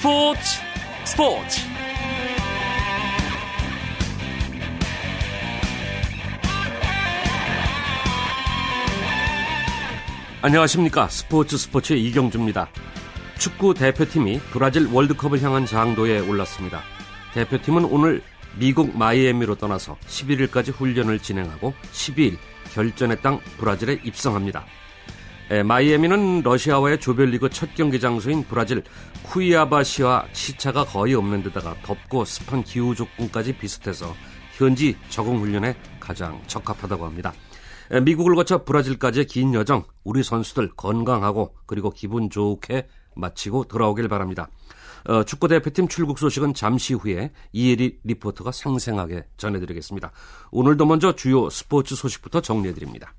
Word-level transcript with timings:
스포츠 0.00 0.40
스포츠 1.04 1.60
안녕하십니까 10.40 11.08
스포츠 11.08 11.58
스포츠의 11.58 12.02
이경주입니다. 12.06 12.70
축구 13.38 13.74
대표팀이 13.74 14.40
브라질 14.52 14.86
월드컵을 14.86 15.42
향한 15.42 15.66
장도에 15.66 16.20
올랐습니다. 16.20 16.80
대표팀은 17.34 17.84
오늘 17.84 18.22
미국 18.58 18.96
마이애미로 18.96 19.56
떠나서 19.56 19.98
11일까지 20.06 20.72
훈련을 20.72 21.18
진행하고 21.18 21.74
12일 21.92 22.38
결전의 22.72 23.20
땅 23.20 23.38
브라질에 23.58 24.00
입성합니다. 24.04 24.64
에, 25.50 25.64
마이애미는 25.64 26.42
러시아와의 26.42 27.00
조별리그 27.00 27.50
첫 27.50 27.74
경기 27.74 27.98
장소인 27.98 28.44
브라질 28.44 28.84
쿠이아바시와 29.24 30.26
시차가 30.32 30.84
거의 30.84 31.14
없는 31.14 31.42
데다가 31.42 31.74
덥고 31.82 32.24
습한 32.24 32.62
기후 32.62 32.94
조건까지 32.94 33.58
비슷해서 33.58 34.14
현지 34.56 34.96
적응 35.08 35.40
훈련에 35.40 35.74
가장 35.98 36.40
적합하다고 36.46 37.04
합니다. 37.04 37.32
미국을 38.02 38.36
거쳐 38.36 38.64
브라질까지의 38.64 39.26
긴 39.26 39.52
여정 39.52 39.82
우리 40.04 40.22
선수들 40.22 40.70
건강하고 40.76 41.56
그리고 41.66 41.90
기분 41.90 42.30
좋게 42.30 42.86
마치고 43.16 43.64
돌아오길 43.64 44.06
바랍니다. 44.06 44.48
어, 45.08 45.24
축구 45.24 45.48
대표팀 45.48 45.88
출국 45.88 46.18
소식은 46.18 46.54
잠시 46.54 46.94
후에 46.94 47.32
이혜리 47.52 47.98
리포터가 48.04 48.52
생생하게 48.52 49.24
전해드리겠습니다. 49.36 50.12
오늘도 50.52 50.86
먼저 50.86 51.16
주요 51.16 51.50
스포츠 51.50 51.96
소식부터 51.96 52.40
정리해드립니다. 52.40 53.14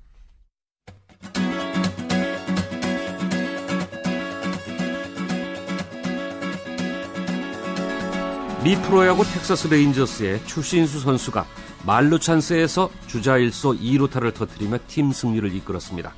미 8.62 8.76
프로야구 8.76 9.24
텍사스 9.24 9.66
레인저스의 9.66 10.46
추신수 10.46 11.00
선수가 11.00 11.44
만루 11.84 12.20
찬스에서 12.20 12.90
주자 13.08 13.32
일소 13.32 13.76
2루타를 13.80 14.32
터뜨리며 14.32 14.78
팀 14.86 15.10
승리를 15.10 15.52
이끌었습니다. 15.52 16.14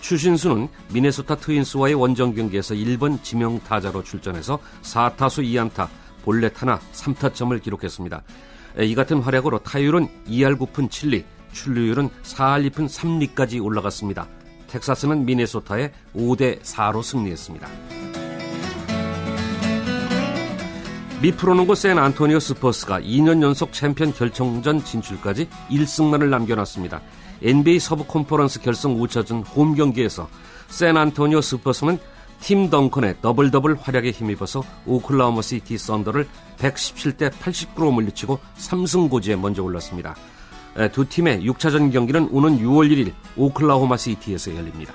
추신수는 0.00 0.68
미네소타 0.92 1.36
트윈스와의 1.36 1.94
원정 1.94 2.34
경기에서 2.34 2.74
1번 2.74 3.22
지명 3.22 3.60
타자로 3.60 4.02
출전해서 4.02 4.58
4타수 4.82 5.44
2안타, 5.44 5.86
볼넷 6.24 6.60
하나 6.60 6.80
3타점을 6.92 7.62
기록했습니다. 7.62 8.22
이 8.80 8.94
같은 8.96 9.20
활약으로 9.20 9.60
타율은 9.60 10.08
2할 10.26 10.58
9푼 10.58 10.88
7리, 10.88 11.22
출루율은 11.52 12.10
4할 12.24 12.72
2푼 12.72 12.88
3리까지 12.88 13.64
올라갔습니다. 13.64 14.26
텍사스는 14.66 15.24
미네소타에 15.26 15.92
5대 16.16 16.60
4로 16.60 17.04
승리했습니다. 17.04 17.93
미 21.22 21.32
프로농구 21.32 21.74
샌 21.74 21.98
안토니오 21.98 22.38
스퍼스가 22.38 23.00
2년 23.00 23.40
연속 23.42 23.72
챔피언 23.72 24.12
결정전 24.12 24.84
진출까지 24.84 25.48
1승만을 25.70 26.28
남겨놨습니다. 26.28 27.00
NBA 27.42 27.78
서부 27.78 28.04
컨퍼런스 28.04 28.60
결승 28.60 28.98
5차전 28.98 29.44
홈 29.56 29.74
경기에서 29.74 30.28
샌 30.68 30.96
안토니오 30.96 31.40
스퍼스는 31.40 31.98
팀 32.40 32.68
덩컨의 32.68 33.16
double 33.22 33.50
double 33.50 33.74
활약에 33.74 34.10
힘입어서 34.10 34.62
오클라호마 34.86 35.40
시티 35.40 35.78
썬더를 35.78 36.28
117대 36.58 37.30
89로 37.30 37.92
물리치고 37.92 38.38
3승 38.58 39.08
고지에 39.08 39.36
먼저 39.36 39.62
올랐습니다. 39.62 40.14
두 40.92 41.08
팀의 41.08 41.40
6차전 41.48 41.90
경기는 41.92 42.28
오는 42.32 42.58
6월 42.58 42.90
1일 42.90 43.12
오클라호마 43.36 43.96
시티에서 43.96 44.54
열립니다. 44.56 44.92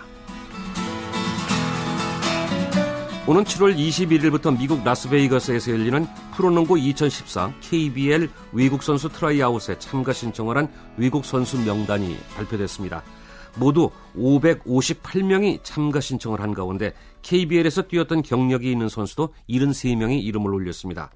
오는 3.30 3.44
7월 3.44 3.77
21일부터 3.77 4.58
미국 4.58 4.83
라스베이거스에서 4.83 5.72
열리는 5.73 6.08
프로농구 6.34 6.79
2014 6.79 7.53
KBL 7.62 8.28
외국 8.53 8.81
선수 8.81 9.07
tryout에 9.07 9.78
참가 9.78 10.12
신청을 10.12 10.57
한 10.57 10.67
외국 10.97 11.23
선수 11.23 11.59
명단이 11.59 12.18
발표됐습니다. 12.35 13.03
모두 13.56 13.91
558명이 14.18 15.59
참가 15.62 16.00
신청을 16.00 16.41
한 16.41 16.56
가운데 16.56 16.95
KBL에서 17.22 17.84
뛰었던 17.84 18.23
경력이 18.23 18.72
있는 18.72 18.89
선수도 18.89 19.31
73명이 19.47 20.23
이름을 20.23 20.51
올렸습니다. 20.51 21.12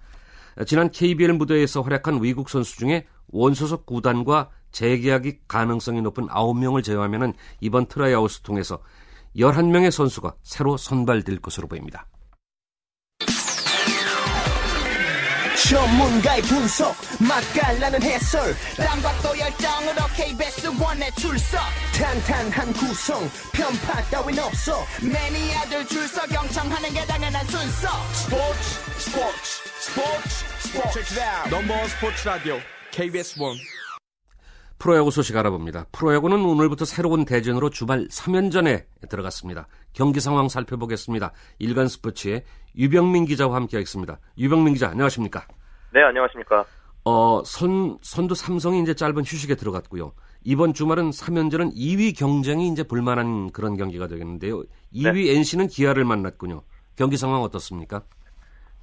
지난 0.68 0.92
KBL 0.92 1.34
무대에서 1.34 1.82
활약한 1.82 2.20
외국 2.22 2.48
선수 2.48 2.78
중에 2.78 3.08
원소속 3.30 3.88
구단과 3.88 4.52
재계약이 4.72 5.40
가능성이 5.48 6.04
높은 6.04 6.28
9명을 6.28 6.84
제외하면 6.84 7.34
이번 7.60 7.88
tryout을 7.88 8.44
통해서 8.44 8.84
11명의 9.36 9.92
선수가 9.92 10.36
새로 10.44 10.78
선발될 10.78 11.40
것으로 11.40 11.68
보입니다. 11.68 12.08
전문가의 15.70 16.42
분석 16.44 16.96
맛깔나는 17.20 18.02
해설 18.04 18.54
또 19.24 19.40
열정으로 19.40 20.06
KBS 20.16 20.68
원에 20.80 21.10
출석. 21.12 21.60
탄탄한 21.96 22.74
구성 22.74 23.22
편파 23.54 24.02
따윈 24.12 24.38
없어. 24.40 24.86
매니아들 25.02 25.88
줄서 25.88 26.28
경청하는 26.28 26.94
게 26.94 27.06
당연한 27.06 27.46
순서. 27.48 27.88
스포츠 28.12 28.62
스포츠 29.00 29.70
스포츠 29.80 31.04
스포츠. 31.04 31.20
넘버원 31.50 31.88
스포츠 31.88 32.28
라디오 32.28 32.60
KBS 32.92 33.40
원 33.40 33.56
프로야구 34.84 35.12
소식 35.12 35.38
알아봅니다. 35.38 35.86
프로야구는 35.94 36.44
오늘부터 36.44 36.84
새로운 36.84 37.24
대전으로 37.24 37.70
주말 37.70 38.06
3연전에 38.10 38.84
들어갔습니다. 39.08 39.66
경기 39.94 40.20
상황 40.20 40.50
살펴보겠습니다. 40.50 41.32
일간 41.60 41.88
스포츠의 41.88 42.44
유병민 42.78 43.24
기자와 43.24 43.56
함께하겠습니다. 43.56 44.20
유병민 44.38 44.74
기자, 44.74 44.90
안녕하십니까? 44.90 45.48
네, 45.94 46.04
안녕하십니까? 46.04 46.66
어, 47.06 47.42
선, 47.46 47.98
선두 48.02 48.36
삼성이 48.36 48.82
이제 48.82 48.94
짧은 48.94 49.20
휴식에 49.20 49.56
들어갔고요. 49.56 50.12
이번 50.44 50.74
주말은 50.74 51.12
3연전은 51.12 51.74
2위 51.78 52.14
경쟁이 52.18 52.68
이제 52.68 52.84
볼만한 52.84 53.52
그런 53.52 53.78
경기가 53.78 54.10
되겠는데요. 54.10 54.64
2위 54.94 55.14
네. 55.14 55.38
NC는 55.38 55.68
기아를 55.68 56.04
만났군요. 56.04 56.62
경기 56.98 57.16
상황 57.16 57.42
어떻습니까? 57.42 58.04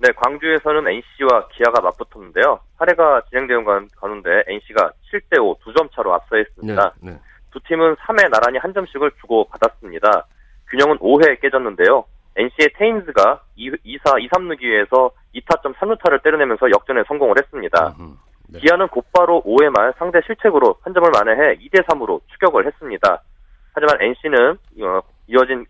네, 0.01 0.09
광주에서는 0.17 0.89
NC와 0.89 1.49
기아가 1.49 1.83
맞붙었는데요. 1.83 2.61
8회가 2.79 3.27
진행되는 3.29 3.65
가운데 3.97 4.43
NC가 4.47 4.93
7대5 5.13 5.59
두 5.61 5.73
점 5.75 5.89
차로 5.95 6.15
앞서 6.15 6.39
있습니다. 6.39 6.95
네, 7.03 7.11
네. 7.13 7.19
두 7.53 7.61
팀은 7.61 7.97
3회 7.97 8.31
나란히 8.31 8.59
한 8.59 8.73
점씩을 8.73 9.11
주고 9.21 9.45
받았습니다. 9.49 10.27
균형은 10.71 10.99
5회에 10.99 11.41
깨졌는데요. 11.43 12.05
NC의 12.37 12.71
테임즈가 12.79 13.43
2, 13.57 13.71
2사 13.73 14.23
2, 14.23 14.29
3루기에서 14.31 15.11
2타점 15.35 15.75
3루타를 15.75 16.23
때려내면서 16.23 16.71
역전에 16.71 17.03
성공을 17.07 17.35
했습니다. 17.39 17.95
네. 18.49 18.59
기아는 18.61 18.89
곧바로 18.89 19.43
5회 19.45 19.69
말 19.69 19.93
상대 19.99 20.21
실책으로 20.27 20.77
한 20.83 20.95
점을 20.95 21.09
만회해 21.11 21.57
2대 21.59 21.85
3으로 21.87 22.21
추격을 22.33 22.67
했습니다. 22.67 23.23
하지만 23.75 24.01
NC는 24.01 24.59
어, 24.83 25.01
이어진 25.27 25.67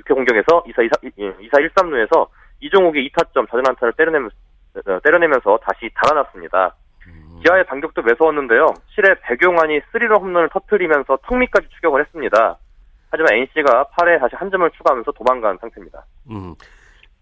6회 0.00 0.14
공격에서 0.14 0.62
2사 0.64 0.88
2사, 0.88 1.02
2사 1.02 1.60
1, 1.60 1.70
3루에서 1.74 2.28
이종욱이 2.62 3.10
2타점 3.10 3.48
자전안타를 3.50 3.92
때려내면서, 3.96 4.34
어, 4.86 5.00
때려내면서 5.02 5.58
다시 5.58 5.90
달아났습니다. 5.94 6.74
음. 7.08 7.40
기아의 7.42 7.66
반격도 7.66 8.02
매서웠는데요. 8.02 8.66
7회 8.96 9.18
백용환이 9.22 9.80
3런 9.92 10.20
홈런을 10.20 10.48
터트리면서 10.50 11.18
턱밑까지 11.26 11.68
추격을 11.74 12.00
했습니다. 12.00 12.58
하지만 13.10 13.34
NC가 13.34 13.84
8회 13.92 14.20
다시 14.20 14.36
한 14.36 14.50
점을 14.50 14.68
추가하면서 14.70 15.12
도망간 15.12 15.58
상태입니다. 15.60 16.06
음, 16.30 16.54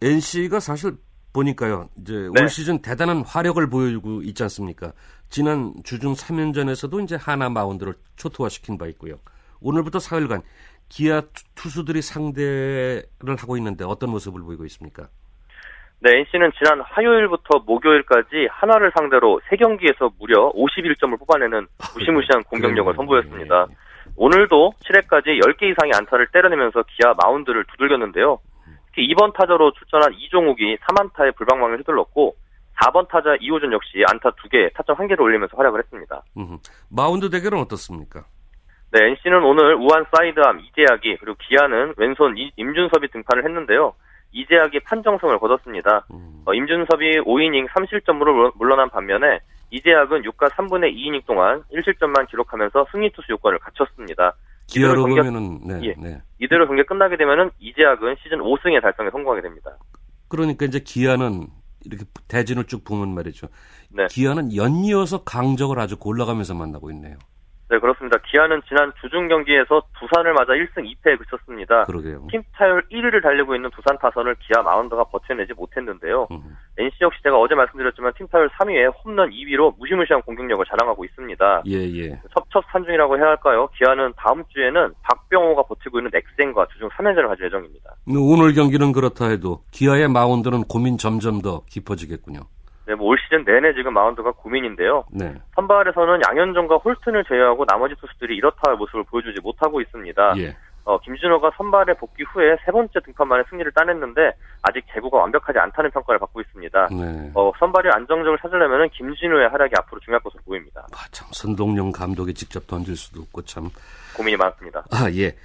NC가 0.01 0.61
사실 0.61 0.93
보니까요. 1.33 1.89
이제 1.99 2.13
네. 2.13 2.43
올 2.43 2.49
시즌 2.49 2.81
대단한 2.83 3.23
화력을 3.25 3.65
보여주고 3.69 4.23
있지 4.23 4.43
않습니까? 4.45 4.93
지난 5.29 5.73
주중 5.85 6.13
3연전에서도 6.13 7.03
이제 7.03 7.17
하나 7.17 7.49
마운드를 7.49 7.95
초토화시킨 8.17 8.79
바 8.79 8.87
있고요. 8.89 9.17
오늘부터 9.61 9.99
사흘간 9.99 10.43
기아 10.89 11.23
투수들이 11.55 12.03
상대를 12.03 13.37
하고 13.39 13.57
있는데 13.57 13.85
어떤 13.85 14.11
모습을 14.11 14.43
보이고 14.43 14.65
있습니까? 14.67 15.09
네, 16.03 16.21
NC는 16.21 16.53
지난 16.57 16.81
화요일부터 16.81 17.59
목요일까지 17.67 18.49
하나를 18.51 18.91
상대로 18.97 19.39
3경기에서 19.51 20.11
무려 20.19 20.51
51점을 20.53 21.19
뽑아내는 21.19 21.67
무시무시한 21.95 22.43
공격력을 22.45 22.95
선보였습니다. 22.95 23.67
오늘도 24.17 24.73
7회까지 24.81 25.41
10개 25.45 25.65
이상의 25.71 25.93
안타를 25.95 26.29
때려내면서 26.33 26.85
기아 26.85 27.13
마운드를 27.23 27.65
두들겼는데요. 27.73 28.39
특히 28.87 29.07
2번 29.09 29.35
타자로 29.35 29.73
출전한 29.73 30.15
이종욱이 30.15 30.79
3안타의 30.79 31.37
불방망이를 31.37 31.79
휘둘렀고 31.81 32.35
4번 32.81 33.07
타자 33.09 33.37
이호준 33.39 33.71
역시 33.75 34.03
안타 34.11 34.31
2개, 34.31 34.73
타점 34.73 34.97
1개를 34.97 35.21
올리면서 35.21 35.55
활약을 35.55 35.81
했습니다. 35.81 36.23
음흠. 36.39 36.57
마운드 36.91 37.29
대결은 37.29 37.59
어떻습니까? 37.59 38.25
네, 38.93 39.05
NC는 39.05 39.45
오늘 39.45 39.75
우완 39.75 40.07
sidearm 40.13 40.61
이재학이 40.61 41.19
그리고 41.21 41.37
기아는 41.47 41.95
왼손 41.99 42.37
임준섭이 42.57 43.09
등판을 43.13 43.45
했는데요. 43.45 43.93
이재학이 44.33 44.81
판정승을 44.81 45.39
거뒀습니다. 45.39 46.07
음. 46.13 46.43
어, 46.45 46.55
임준섭이 46.55 47.21
5이닝 47.21 47.69
3실점으로 47.69 48.53
물러난 48.57 48.91
반면에 48.91 49.41
이재학은 49.71 50.23
6과 50.23 50.51
3분의 50.51 50.95
2이닝 50.95 51.27
동안 51.27 51.63
1실점만 51.73 52.29
기록하면서 52.29 52.87
승리 52.91 53.11
투수 53.13 53.33
요건을 53.33 53.59
갖췄습니다. 53.59 54.35
기아로 54.67 55.03
보면은 55.03 55.61
네, 55.67 55.81
예, 55.83 55.95
네. 55.99 56.21
이대로 56.39 56.67
경기 56.67 56.85
끝나게 56.85 57.17
되면은 57.17 57.51
이재학은 57.59 58.17
시즌 58.23 58.39
5승의 58.39 58.81
달성에 58.83 59.11
성공하게 59.11 59.43
됩니다. 59.43 59.77
그러니까 60.29 60.65
이제 60.65 60.79
기아는 60.79 61.49
이렇게 61.85 62.05
대진을 62.29 62.65
쭉 62.65 62.85
보면 62.85 63.13
말이죠. 63.15 63.49
네. 63.91 64.07
기아는 64.09 64.55
연이어서 64.55 65.25
강적을 65.25 65.81
아주 65.81 65.99
골라가면서 65.99 66.55
만나고 66.55 66.91
있네요. 66.93 67.17
네, 67.71 67.79
그렇습니다. 67.79 68.19
기아는 68.19 68.63
지난 68.67 68.93
주중 69.01 69.29
경기에서 69.29 69.81
두산을 70.01 70.35
맞아 70.35 70.53
1승 70.55 70.83
2패에 70.83 71.17
그쳤습니다. 71.19 71.85
그러게요. 71.85 72.27
팀 72.29 72.43
타율 72.53 72.83
1위를 72.91 73.23
달리고 73.23 73.55
있는 73.55 73.71
두산 73.71 73.97
타선을 73.99 74.35
기아 74.41 74.61
마운드가 74.61 75.05
버텨내지 75.05 75.55
못했는데요. 75.55 76.27
음. 76.33 76.57
NC 76.77 76.97
역시 77.03 77.23
제가 77.23 77.39
어제 77.39 77.55
말씀드렸지만 77.55 78.13
팀 78.19 78.27
타율 78.27 78.49
3위에 78.49 78.93
홈런 79.05 79.31
2위로 79.31 79.79
무시무시한 79.79 80.21
공격력을 80.23 80.65
자랑하고 80.67 81.05
있습니다. 81.05 81.63
예, 81.69 81.77
예. 81.77 82.21
첩첩산중이라고 82.35 83.17
해야 83.19 83.27
할까요? 83.27 83.69
기아는 83.79 84.15
다음 84.17 84.43
주에는 84.49 84.93
박병호가 85.03 85.63
버티고 85.63 86.01
있는 86.01 86.11
넥센과 86.13 86.67
주중 86.73 86.89
3연전을 86.89 87.29
가질 87.29 87.47
예정입니다. 87.47 87.95
오늘 88.09 88.53
경기는 88.53 88.91
그렇다 88.91 89.29
해도 89.29 89.63
기아의 89.71 90.09
마운드는 90.09 90.65
고민 90.65 90.99
점점 90.99 91.41
더 91.41 91.63
깊어지겠군요. 91.67 92.41
네, 92.91 92.97
뭐 92.97 93.11
올 93.11 93.19
시즌 93.23 93.45
내내 93.45 93.73
지금 93.75 93.95
마운드가 93.95 94.33
고민인데요. 94.33 95.05
네. 95.13 95.33
선발에서는 95.55 96.23
양현종과 96.29 96.79
홀튼을 96.79 97.25
제외하고 97.25 97.65
나머지 97.65 97.95
투수들이 98.01 98.35
이렇다 98.37 98.57
할 98.67 98.75
모습을 98.75 99.05
보여주지 99.05 99.41
못하고 99.41 99.81
있습니다. 99.81 100.35
예. 100.39 100.57
어, 100.85 100.99
김준호가 100.99 101.53
선발에 101.57 101.95
복귀 101.95 102.25
후에 102.25 102.57
세 102.65 102.73
번째 102.73 102.99
등판 103.05 103.29
만에 103.29 103.45
승리를 103.49 103.71
따냈는데 103.73 104.33
아직 104.63 104.85
제구가 104.93 105.19
완벽하지 105.19 105.57
않다는 105.61 105.93
평가를 105.93 106.19
받고 106.19 106.41
있습니다. 106.41 106.89
네. 106.91 107.31
어, 107.35 107.53
선발이 107.61 107.89
안정적을 107.93 108.39
찾으려면 108.43 108.89
김진호의 108.91 109.51
활약이 109.51 109.73
앞으로 109.79 110.01
중요할 110.01 110.21
것으로 110.25 110.43
보입니다. 110.45 110.85
아, 110.93 110.99
참 111.13 111.29
선동용 111.31 111.93
감독이 111.93 112.35
직접 112.35 112.67
던질 112.67 112.97
수도 112.97 113.21
없고 113.21 113.43
참 113.43 113.71
고민이 114.17 114.37
많습니다. 114.37 114.85
아 114.91 115.09
예. 115.13 115.37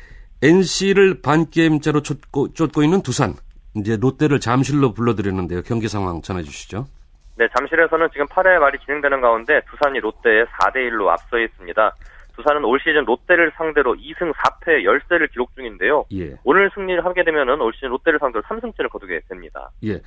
NC를 0.41 1.21
반 1.21 1.47
게임째로 1.51 2.01
쫓고, 2.01 2.53
쫓고 2.53 2.81
있는 2.81 3.03
두산. 3.03 3.33
이제 3.75 3.97
롯데를 3.97 4.39
잠실로 4.39 4.93
불러드렸는데요. 4.93 5.61
경기 5.63 5.87
상황 5.89 6.21
전해주시죠. 6.21 6.87
네, 7.37 7.47
잠실에서는 7.55 8.09
지금 8.11 8.25
8회 8.27 8.59
말이 8.59 8.79
진행되는 8.79 9.21
가운데 9.21 9.61
두산이 9.69 9.99
롯데에 9.99 10.45
4대 10.45 10.75
1로 10.89 11.07
앞서 11.09 11.37
있습니다. 11.37 11.95
두산은 12.35 12.65
올 12.65 12.79
시즌 12.79 13.05
롯데를 13.05 13.51
상대로 13.55 13.93
2승 13.95 14.33
4패 14.33 14.83
열세를 14.83 15.27
기록 15.29 15.53
중인데요. 15.55 16.05
예. 16.13 16.35
오늘 16.43 16.69
승리를 16.73 17.03
하게 17.03 17.23
되면은 17.23 17.61
올 17.61 17.73
시즌 17.73 17.89
롯데를 17.89 18.19
상대로 18.19 18.43
3승째를 18.43 18.89
거두게 18.89 19.21
됩니다. 19.29 19.69
예. 19.83 20.01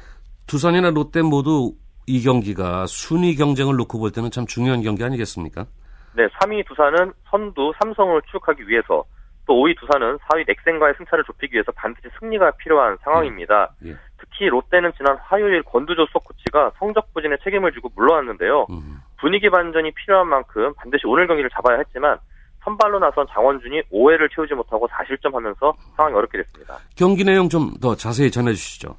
두산이나 0.46 0.90
롯데 0.90 1.22
모두 1.22 1.72
이 2.06 2.22
경기가 2.22 2.86
순위 2.86 3.34
경쟁을 3.36 3.76
놓고 3.76 3.98
볼 3.98 4.10
때는 4.10 4.30
참 4.30 4.46
중요한 4.46 4.82
경기 4.82 5.04
아니겠습니까? 5.04 5.66
네, 6.14 6.26
3위 6.40 6.66
두산은 6.66 7.12
선두 7.30 7.72
삼성을 7.80 8.20
추격하기 8.26 8.66
위해서 8.68 9.04
또 9.48 9.54
5위 9.54 9.76
두산은 9.80 10.18
4위 10.18 10.44
넥센과의 10.46 10.94
승차를 10.98 11.24
좁히기 11.24 11.54
위해서 11.54 11.72
반드시 11.72 12.06
승리가 12.20 12.52
필요한 12.58 12.98
상황입니다. 13.02 13.70
예. 13.84 13.90
예. 13.90 13.96
특히 14.18 14.46
롯데는 14.48 14.92
지난 14.96 15.16
화요일 15.16 15.62
권두조 15.62 16.06
속 16.12 16.22
코치가 16.24 16.70
성적 16.78 17.12
부진에 17.14 17.36
책임을 17.42 17.72
지고 17.72 17.90
물러났는데요. 17.96 18.66
음. 18.70 18.98
분위기 19.18 19.48
반전이 19.48 19.90
필요한 19.92 20.28
만큼 20.28 20.74
반드시 20.74 21.06
오늘 21.06 21.26
경기를 21.26 21.48
잡아야 21.50 21.78
했지만 21.78 22.18
선발로 22.62 22.98
나선 22.98 23.26
장원준이 23.30 23.82
5회를 23.90 24.28
채우지 24.34 24.54
못하고 24.54 24.86
4실점 24.88 25.32
하면서 25.32 25.72
상황이 25.96 26.14
어렵게 26.14 26.38
됐습니다. 26.38 26.76
경기 26.96 27.24
내용 27.24 27.48
좀 27.48 27.70
더 27.80 27.94
자세히 27.94 28.30
전해주시죠. 28.30 28.94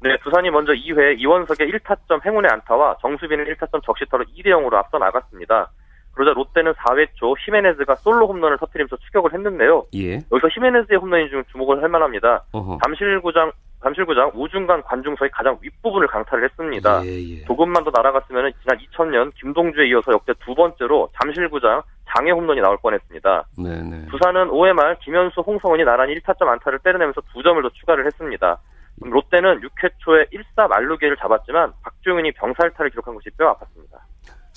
네, 0.00 0.16
두산이 0.24 0.50
먼저 0.50 0.72
2회 0.72 1.18
이원석의 1.20 1.70
1타점 1.70 2.24
행운의 2.24 2.50
안타와 2.50 2.96
정수빈의 3.02 3.46
1타점 3.46 3.84
적시타로 3.84 4.24
2대 4.24 4.46
0으로 4.46 4.74
앞서 4.74 4.98
나갔습니다. 4.98 5.70
그러자 6.12 6.32
롯데는 6.34 6.72
4회 6.72 7.08
초 7.14 7.34
히메네즈가 7.38 7.96
솔로 7.96 8.26
홈런을 8.28 8.58
터뜨리면서 8.58 8.96
추격을 8.96 9.32
했는데요. 9.32 9.86
예. 9.94 10.14
여기서 10.30 10.48
히메네즈의 10.52 10.98
홈런이 10.98 11.30
좀 11.30 11.42
주목을 11.50 11.82
할 11.82 11.88
만합니다. 11.88 12.44
잠실구장 12.84 13.52
잠실구장 13.82 14.30
우중간 14.34 14.82
관중석의 14.82 15.30
가장 15.30 15.58
윗부분을 15.60 16.06
강타를 16.06 16.44
했습니다. 16.44 17.04
예, 17.04 17.08
예. 17.08 17.44
조금만 17.44 17.82
더 17.82 17.90
날아갔으면 17.92 18.52
지난 18.62 18.78
2000년 18.78 19.32
김동주에 19.34 19.88
이어서 19.88 20.12
역대 20.12 20.32
두 20.44 20.54
번째로 20.54 21.08
잠실구장 21.20 21.82
장애 22.08 22.30
홈런이 22.30 22.60
나올 22.60 22.76
뻔했습니다. 22.76 23.44
네네. 23.58 23.82
네. 23.82 24.06
부산은 24.08 24.48
5회 24.48 24.72
말 24.74 24.96
김현수, 25.00 25.40
홍성원이 25.40 25.84
나란히 25.84 26.14
1타점 26.20 26.46
안타를 26.46 26.78
때려내면서 26.80 27.22
두 27.32 27.42
점을 27.42 27.60
더 27.60 27.68
추가를 27.70 28.06
했습니다. 28.06 28.58
롯데는 29.00 29.60
6회 29.60 29.90
초에 29.98 30.26
1사 30.26 30.68
말루게를 30.68 31.16
잡았지만 31.16 31.72
박주영이 31.82 32.32
병살타를 32.32 32.90
기록한 32.90 33.14
것이 33.14 33.30
뼈 33.30 33.52
아팠습니다. 33.54 33.98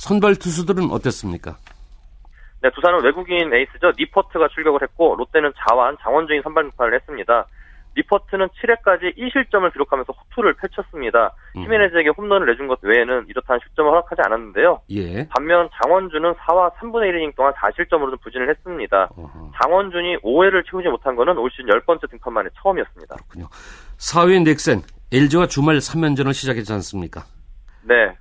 선발 0.05 0.35
투수들은 0.35 0.91
어땠습니까? 0.91 1.57
네, 2.61 2.69
두산은 2.69 3.03
외국인 3.03 3.51
에이스죠. 3.51 3.91
니퍼트가 3.97 4.49
출격을 4.49 4.83
했고 4.83 5.15
롯데는 5.15 5.51
자완, 5.57 5.97
장원주인 6.01 6.43
선발 6.43 6.65
역할을 6.65 6.93
했습니다. 6.93 7.47
리퍼트는 7.95 8.49
7회까지 8.49 9.17
2실점을 9.17 9.71
기록하면서 9.73 10.13
호투를 10.13 10.53
펼쳤습니다. 10.55 11.33
음. 11.55 11.63
히메네즈에게 11.63 12.09
홈런을 12.09 12.45
내준 12.45 12.67
것 12.67 12.77
외에는 12.83 13.25
이렇다는 13.29 13.59
실점을 13.65 13.89
허락하지 13.89 14.21
않았는데요. 14.25 14.81
예. 14.91 15.27
반면 15.29 15.69
장원준은 15.81 16.33
4와 16.35 16.75
3분의 16.75 17.09
1이닝 17.09 17.35
동안 17.35 17.53
4실점으로 17.53 18.11
좀 18.11 18.17
부진을 18.21 18.49
했습니다. 18.49 19.09
어허. 19.15 19.51
장원준이 19.63 20.17
5회를 20.17 20.69
채우지 20.69 20.89
못한 20.89 21.15
것은 21.15 21.35
올 21.37 21.49
시즌 21.49 21.65
10번째 21.67 22.11
등판 22.11 22.31
만에 22.31 22.49
처음이었습니다. 22.61 23.15
그렇군요. 23.15 23.47
4위 23.97 24.43
넥센, 24.43 24.81
LG와 25.11 25.47
주말 25.47 25.77
3연전을 25.77 26.33
시작했지 26.33 26.71
않습니까? 26.73 27.23
네. 27.83 28.13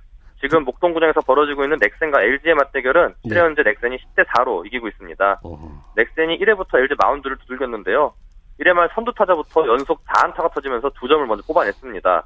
지금 0.47 0.63
목동구장에서 0.63 1.21
벌어지고 1.21 1.63
있는 1.63 1.77
넥센과 1.81 2.21
LG의 2.21 2.53
맞대결은 2.53 3.15
네. 3.25 3.39
현재 3.39 3.63
넥센이 3.63 3.97
10대 3.97 4.25
4로 4.27 4.65
이기고 4.67 4.87
있습니다. 4.87 5.39
어허. 5.43 5.71
넥센이 5.95 6.39
1회부터 6.39 6.77
LG 6.77 6.95
마운드를 7.01 7.37
두들겼는데요. 7.37 8.13
1회 8.59 8.73
말 8.73 8.89
선두 8.93 9.13
타자부터 9.13 9.67
연속 9.67 10.05
4안타가 10.05 10.53
터지면서 10.53 10.91
두 10.91 11.07
점을 11.07 11.25
먼저 11.25 11.43
뽑아냈습니다. 11.47 12.25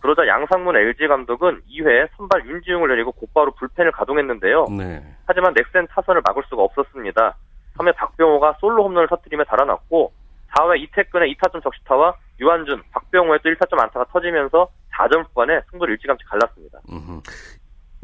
그러자 0.00 0.26
양상문 0.26 0.76
LG 0.76 1.06
감독은 1.06 1.62
2회 1.70 2.08
선발 2.16 2.46
윤지웅을 2.46 2.88
내리고 2.88 3.12
곧바로 3.12 3.52
불펜을 3.52 3.92
가동했는데요. 3.92 4.66
네. 4.76 5.00
하지만 5.26 5.54
넥센 5.54 5.86
타선을 5.86 6.22
막을 6.26 6.42
수가 6.48 6.62
없었습니다. 6.62 7.36
3회 7.78 7.94
박병호가 7.94 8.56
솔로 8.60 8.84
홈런을 8.84 9.06
터뜨리며 9.06 9.44
달아났고 9.44 10.12
4회 10.56 10.80
이태근의 10.80 11.34
2타점 11.36 11.62
적시타와 11.62 12.16
유한준, 12.40 12.82
박병호의 12.90 13.38
또 13.44 13.50
1타점 13.50 13.80
안타가 13.80 14.04
터지면서 14.12 14.68
4점 14.92 15.28
후반에 15.28 15.60
승부를 15.70 15.94
일찌감치 15.94 16.24
갈랐습니다. 16.24 16.80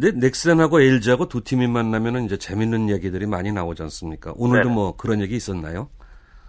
근데 0.01 0.27
넥센하고 0.27 0.81
LG하고 0.81 1.27
두 1.29 1.43
팀이 1.43 1.67
만나면 1.67 2.23
이제 2.25 2.37
재밌는 2.37 2.89
얘기들이 2.89 3.27
많이 3.27 3.53
나오지 3.53 3.83
않습니까? 3.85 4.33
오늘도 4.37 4.69
네뭐 4.69 4.97
그런 4.97 5.21
얘기 5.21 5.35
있었나요? 5.35 5.89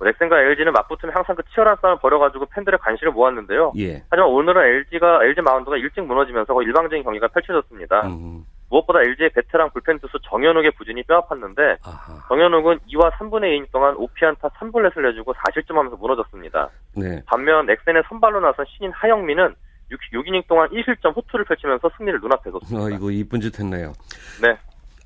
넥센과 0.02 0.40
LG는 0.40 0.72
맞붙으면 0.72 1.16
항상 1.16 1.36
그 1.36 1.44
치열한 1.54 1.78
싸움을 1.82 2.00
벌여가지고 2.00 2.46
팬들의 2.48 2.80
관심을 2.80 3.12
모았는데요. 3.12 3.74
예. 3.78 4.04
하지만 4.10 4.30
오늘은 4.30 4.62
LG가 4.62 5.24
LG 5.24 5.42
마운드가 5.42 5.78
일찍 5.78 6.02
무너지면서 6.02 6.62
일방적인 6.62 7.04
경기가 7.04 7.28
펼쳐졌습니다. 7.28 8.08
음. 8.08 8.46
무엇보다 8.70 9.02
LG의 9.02 9.32
베테랑 9.32 9.72
불펜 9.72 10.00
투수 10.00 10.20
정현욱의 10.30 10.72
부진이 10.78 11.04
뼈아팠는데 11.04 11.78
아하. 11.84 12.24
정현욱은 12.28 12.80
2와 12.94 13.12
3분의 13.14 13.58
2인 13.58 13.72
동안 13.72 13.96
오피안타 13.98 14.50
3분렛을 14.50 15.02
내주고 15.02 15.34
4실점하면서 15.34 16.00
무너졌습니다. 16.00 16.70
네. 16.96 17.24
반면 17.26 17.66
넥센의 17.66 18.04
선발로 18.08 18.40
나선 18.40 18.66
신인 18.70 18.92
하영민은 18.92 19.56
6, 19.92 20.00
이닝 20.28 20.44
동안 20.48 20.70
1실점 20.70 21.16
호투를 21.16 21.46
펼치면서 21.46 21.90
승리를 21.98 22.20
눈앞에 22.22 22.52
뒀습니다. 22.52 22.86
아, 22.86 22.90
이거 22.96 23.12
이쁜 23.12 23.42
짓 23.42 23.58
했네요. 23.60 23.94
네. 24.42 24.56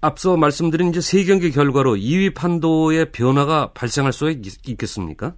앞서 0.02 0.36
말씀드린 0.36 0.90
이제 0.90 1.00
세 1.00 1.24
경기 1.24 1.52
결과로 1.52 1.96
2위 1.96 2.36
판도의 2.36 3.12
변화가 3.12 3.72
발생할 3.74 4.12
수 4.12 4.30
있, 4.30 4.78
겠습니까 4.78 5.34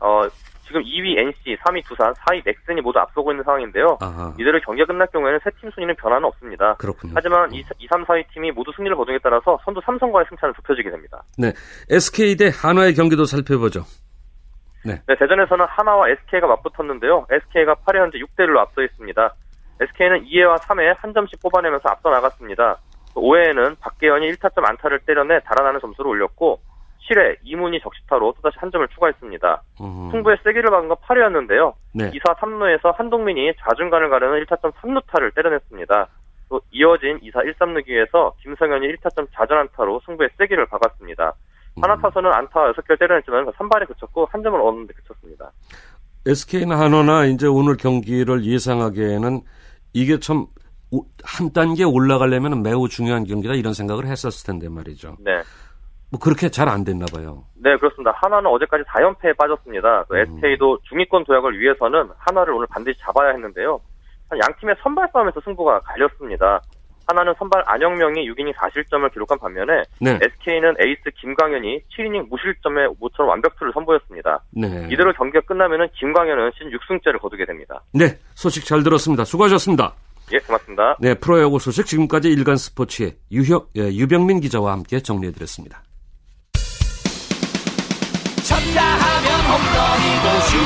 어, 0.00 0.22
지금 0.66 0.82
2위 0.82 1.18
NC, 1.18 1.56
3위 1.66 1.84
두산, 1.86 2.12
4위 2.14 2.42
넥센이 2.44 2.80
모두 2.82 2.98
앞서고 2.98 3.32
있는 3.32 3.42
상황인데요. 3.44 3.96
아하. 4.00 4.34
이대로 4.38 4.58
경기가 4.60 4.86
끝날 4.86 5.06
경우에는 5.12 5.40
세 5.44 5.50
팀 5.60 5.70
순위는 5.72 5.94
변화는 5.96 6.24
없습니다. 6.26 6.74
그렇군요. 6.76 7.12
하지만 7.16 7.52
2, 7.52 7.58
2, 7.58 7.86
3, 7.90 8.04
4위 8.04 8.24
팀이 8.32 8.52
모두 8.52 8.70
승리를 8.76 8.94
거두에 8.96 9.18
따라서 9.22 9.58
선두 9.64 9.80
삼성과의 9.84 10.26
승차는 10.30 10.54
좁혀지게 10.56 10.90
됩니다. 10.90 11.22
네, 11.36 11.52
SK 11.90 12.36
대 12.36 12.50
한화의 12.54 12.94
경기도 12.94 13.24
살펴보죠. 13.24 13.84
네. 14.88 15.02
네, 15.06 15.16
대전에서는 15.16 15.66
한화와 15.68 16.08
SK가 16.08 16.46
맞붙었는데요. 16.46 17.26
SK가 17.30 17.74
8회 17.86 17.98
현재 17.98 18.18
6대 18.18 18.46
1로 18.46 18.56
앞서 18.58 18.82
있습니다. 18.82 19.34
SK는 19.80 20.24
2회와 20.24 20.58
3회 20.58 20.96
한 20.96 21.12
점씩 21.12 21.40
뽑아내면서 21.42 21.88
앞서 21.90 22.08
나갔습니다. 22.10 22.78
5회에는 23.14 23.78
박계현이 23.80 24.32
1타점 24.32 24.64
안타를 24.64 25.00
때려내 25.00 25.40
달아나는 25.40 25.80
점수를 25.80 26.10
올렸고 26.10 26.60
7회 27.08 27.36
이문희 27.42 27.80
적시타로 27.80 28.34
또다시 28.36 28.58
한 28.58 28.70
점을 28.70 28.86
추가했습니다. 28.88 29.62
음. 29.80 30.08
승부의 30.10 30.38
세기를 30.44 30.70
막은 30.70 30.88
건 30.88 30.96
8회였는데요. 30.98 31.74
네. 31.94 32.10
2사 32.10 32.36
3루에서 32.36 32.94
한동민이 32.96 33.52
좌중간을 33.58 34.08
가르는 34.08 34.44
1타점 34.44 34.72
3루타를 34.72 35.34
때려냈습니다. 35.34 36.08
또 36.48 36.60
이어진 36.70 37.18
2사 37.20 37.44
1, 37.44 37.54
3루기에서 37.54 38.32
김성현이 38.42 38.94
1타점 38.96 39.26
좌전안타로 39.32 40.00
승부의 40.06 40.30
세기를 40.38 40.66
박았습니다. 40.66 41.34
음. 41.78 41.82
하나 41.82 41.96
타선은 42.00 42.32
안타 42.32 42.72
6개를 42.72 42.98
때려냈지만 42.98 43.46
3발에 43.46 43.86
그쳤고 43.88 44.26
한 44.30 44.42
점을 44.42 44.60
얻는데 44.60 44.94
그쳤습니다. 44.94 45.50
SK나 46.26 46.78
한화나 46.78 47.24
이제 47.26 47.46
오늘 47.46 47.76
경기를 47.76 48.44
예상하기에는 48.44 49.40
이게 49.94 50.18
참 50.18 50.46
한 51.24 51.52
단계 51.52 51.84
올라가려면 51.84 52.62
매우 52.62 52.88
중요한 52.88 53.24
경기다 53.24 53.54
이런 53.54 53.74
생각을 53.74 54.06
했었을 54.06 54.46
텐데 54.46 54.68
말이죠. 54.68 55.16
네. 55.20 55.42
뭐 56.10 56.18
그렇게 56.18 56.48
잘 56.48 56.68
안 56.68 56.84
됐나 56.84 57.04
봐요. 57.12 57.44
네, 57.56 57.76
그렇습니다. 57.76 58.12
하나는 58.14 58.50
어제까지 58.50 58.84
4연패에 58.84 59.36
빠졌습니다. 59.36 60.06
음. 60.10 60.16
SK도 60.16 60.78
중위권 60.88 61.24
도약을 61.24 61.58
위해서는 61.60 62.08
하나를 62.16 62.54
오늘 62.54 62.66
반드시 62.70 62.98
잡아야 63.00 63.32
했는데요. 63.32 63.80
양 64.32 64.54
팀의 64.60 64.76
선발 64.82 65.10
싸움에서 65.12 65.40
승부가 65.44 65.80
갈렸습니다. 65.80 66.62
하나는 67.08 67.32
선발 67.38 67.64
안영명이 67.66 68.28
6이닝 68.30 68.54
4실점을 68.54 69.10
기록한 69.12 69.38
반면에 69.38 69.82
네. 69.98 70.18
SK는 70.22 70.74
에이스 70.78 71.10
김광현이 71.18 71.80
7이닝 71.96 72.28
무실점에 72.28 72.86
모처럼 73.00 73.30
완벽투를 73.30 73.72
선보였습니다. 73.72 74.40
네. 74.50 74.86
이대로 74.90 75.12
경기가 75.14 75.40
끝나면 75.46 75.88
김광현은 75.94 76.50
시즌 76.52 76.70
6승째를 76.70 77.18
거두게 77.18 77.46
됩니다. 77.46 77.82
네, 77.94 78.18
소식 78.34 78.66
잘 78.66 78.82
들었습니다. 78.82 79.24
수고하셨습니다. 79.24 79.94
예, 80.32 80.38
고맙습니다. 80.40 80.96
네, 81.00 81.14
프로야구 81.14 81.58
소식 81.58 81.86
지금까지 81.86 82.28
일간 82.28 82.58
스포츠의 82.58 83.16
유혁, 83.32 83.70
예, 83.76 83.84
유병민 83.84 84.40
기자와 84.40 84.72
함께 84.72 85.00
정리해드렸습니다. 85.00 85.82
쳤다 88.44 88.82
하면 88.82 89.28
홈런이고 89.48 90.40
슛 90.44 90.58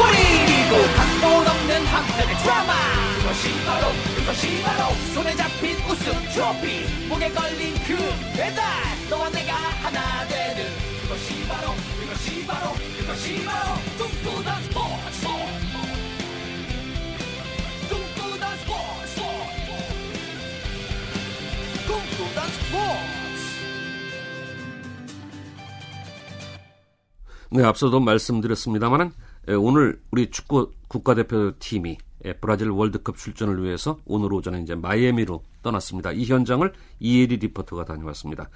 골이고 0.00 0.72
각본 0.96 1.46
없는 1.46 1.84
한편의 1.84 2.36
드라마 2.42 2.99
그것이 3.40 3.64
바로 3.64 3.86
그것이 4.16 4.62
바로. 4.62 4.94
손에 5.14 5.34
잡힌 5.34 5.76
우승 5.88 6.12
트로피 6.30 7.08
목에 7.08 7.30
걸린 7.30 7.74
그 7.86 7.96
배달. 8.36 8.62
너와 9.08 9.30
내가 9.30 9.54
하나 9.54 10.26
되는 10.28 10.66
그것이 11.02 11.48
바로 11.48 11.72
그것이 11.98 12.46
바로 12.46 12.74
그것이 12.98 13.44
바로. 13.46 13.80
꿈꾸던 13.96 14.62
스포츠 14.62 14.90
네, 27.52 27.64
앞서도 27.64 28.00
말씀드렸습니다만은 28.00 29.12
오늘 29.58 30.00
우리 30.10 30.30
축구 30.30 30.72
국가대표팀이 30.88 31.96
브라질 32.40 32.70
월드컵 32.70 33.16
출전을 33.16 33.62
위해서 33.62 33.98
오늘 34.04 34.32
오전에 34.32 34.60
이제 34.60 34.74
마이애미로 34.74 35.42
떠났습니다. 35.62 36.12
이 36.12 36.24
현장을 36.24 36.72
이혜리 36.98 37.36
리포터가 37.36 37.84
다녀왔습니다. 37.84 38.48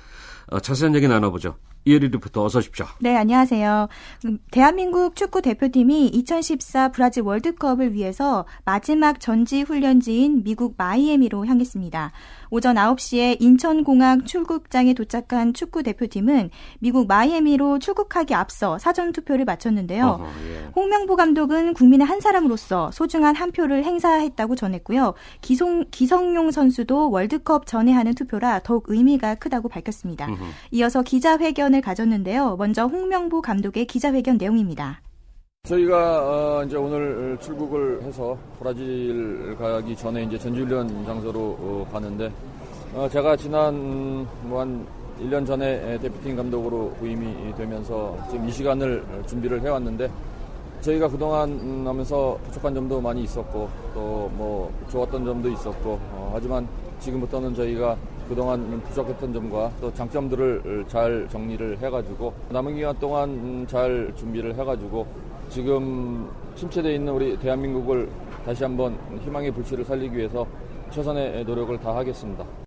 어, 0.51 0.61
자세한 0.61 0.95
얘기 0.95 1.09
나눠보죠. 1.09 1.57
이혜리 1.87 2.09
리포터 2.09 2.43
어서 2.45 2.61
오십시오. 2.61 2.87
네, 3.01 3.15
안녕하세요. 3.15 3.89
음, 4.25 4.39
대한민국 4.51 5.17
축구 5.17 5.43
대표팀이 5.43 6.09
2014 6.09 6.89
브라질 6.93 7.23
월드컵을 7.25 7.93
위해서 7.93 8.47
마지막 8.65 9.21
전지 9.21 9.63
훈련지인 9.63 10.45
미국 10.45 10.75
마이애미로 10.79 11.45
향했습니다. 11.45 12.13
오전 12.49 12.77
9시에 12.77 13.37
인천공항 13.41 14.25
출국장에 14.25 14.95
도착한 14.95 15.53
축구 15.53 15.83
대표팀은 15.83 16.51
미국 16.79 17.07
마이애미로 17.07 17.81
출국하기 17.81 18.35
앞서 18.35 18.79
사전 18.79 19.13
투표를 19.13 19.45
마쳤는데요. 19.45 20.07
어허, 20.07 20.27
예. 20.49 20.71
홍명보 20.75 21.17
감독은 21.17 21.75
국민의 21.75 22.07
한 22.07 22.21
사람으로서 22.21 22.93
소중한 22.93 23.35
한 23.35 23.53
표를 23.53 23.85
행사했다고 23.85 24.57
전했고요. 24.57 25.15
기성, 25.43 25.85
기성용 25.91 26.51
선수도 26.51 26.94
월드컵 27.11 27.67
전에 27.67 27.93
하는 27.93 28.15
투표라 28.15 28.61
더욱 28.65 28.85
의미가 28.89 29.37
크다고 29.37 29.69
밝혔습니다. 29.69 30.27
으흠. 30.29 30.39
이어서 30.73 31.03
기자회견을 31.03 31.81
가졌는데요. 31.81 32.57
먼저 32.57 32.87
홍명보 32.87 33.43
감독의 33.43 33.87
기자회견 33.87 34.39
내용입니다. 34.39 35.01
저희가 35.65 35.97
어 35.97 36.65
이제 36.65 36.77
오늘 36.77 37.39
출국을 37.41 38.03
해서 38.03 38.37
브라질 38.59 39.57
가기 39.59 39.97
전에 39.97 40.25
이제 40.25 40.39
전지훈련 40.39 41.07
장소로 41.07 41.41
어 41.41 41.89
가는데 41.91 42.31
어 42.95 43.09
제가 43.09 43.35
지난 43.37 44.27
뭐한 44.43 44.87
1년 45.23 45.47
전에 45.47 45.99
대표팀 46.01 46.37
감독으로 46.37 46.93
부임이 46.99 47.55
되면서 47.57 48.17
지금 48.31 48.47
이 48.49 48.53
시간을 48.53 49.03
준비를 49.27 49.63
해왔는데 49.63 50.11
저희가 50.85 51.09
그동안 51.09 51.49
음, 51.49 51.85
하면서 51.87 52.39
부족한 52.45 52.75
점도 52.75 53.01
많이 53.01 53.23
있었고 53.23 53.69
또 53.95 54.15
뭐 54.35 54.73
좋았던 54.91 55.25
점도 55.25 55.49
있었고 55.51 55.99
어 56.13 56.31
하지만 56.35 56.67
지금부터는 57.01 57.55
저희가 57.55 57.97
그동안 58.29 58.81
부족했던 58.83 59.33
점과 59.33 59.71
또 59.81 59.93
장점들을 59.93 60.85
잘 60.89 61.29
정리를 61.31 61.79
해가지고 61.79 62.33
남은 62.51 62.75
기간 62.75 62.99
동안 62.99 63.31
음, 63.31 63.67
잘 63.69 64.13
준비를 64.17 64.55
해가지고 64.59 65.07
지금 65.51 66.29
침체되어 66.57 66.93
있는 66.93 67.13
우리 67.13 67.39
대한민국을 67.39 68.09
다시 68.45 68.65
한번 68.65 68.99
희망의 69.25 69.51
불씨를 69.53 69.85
살리기 69.85 70.17
위해서 70.17 70.47
최선의 70.91 71.45
노력을 71.45 71.79
다하겠습니다. 71.79 72.64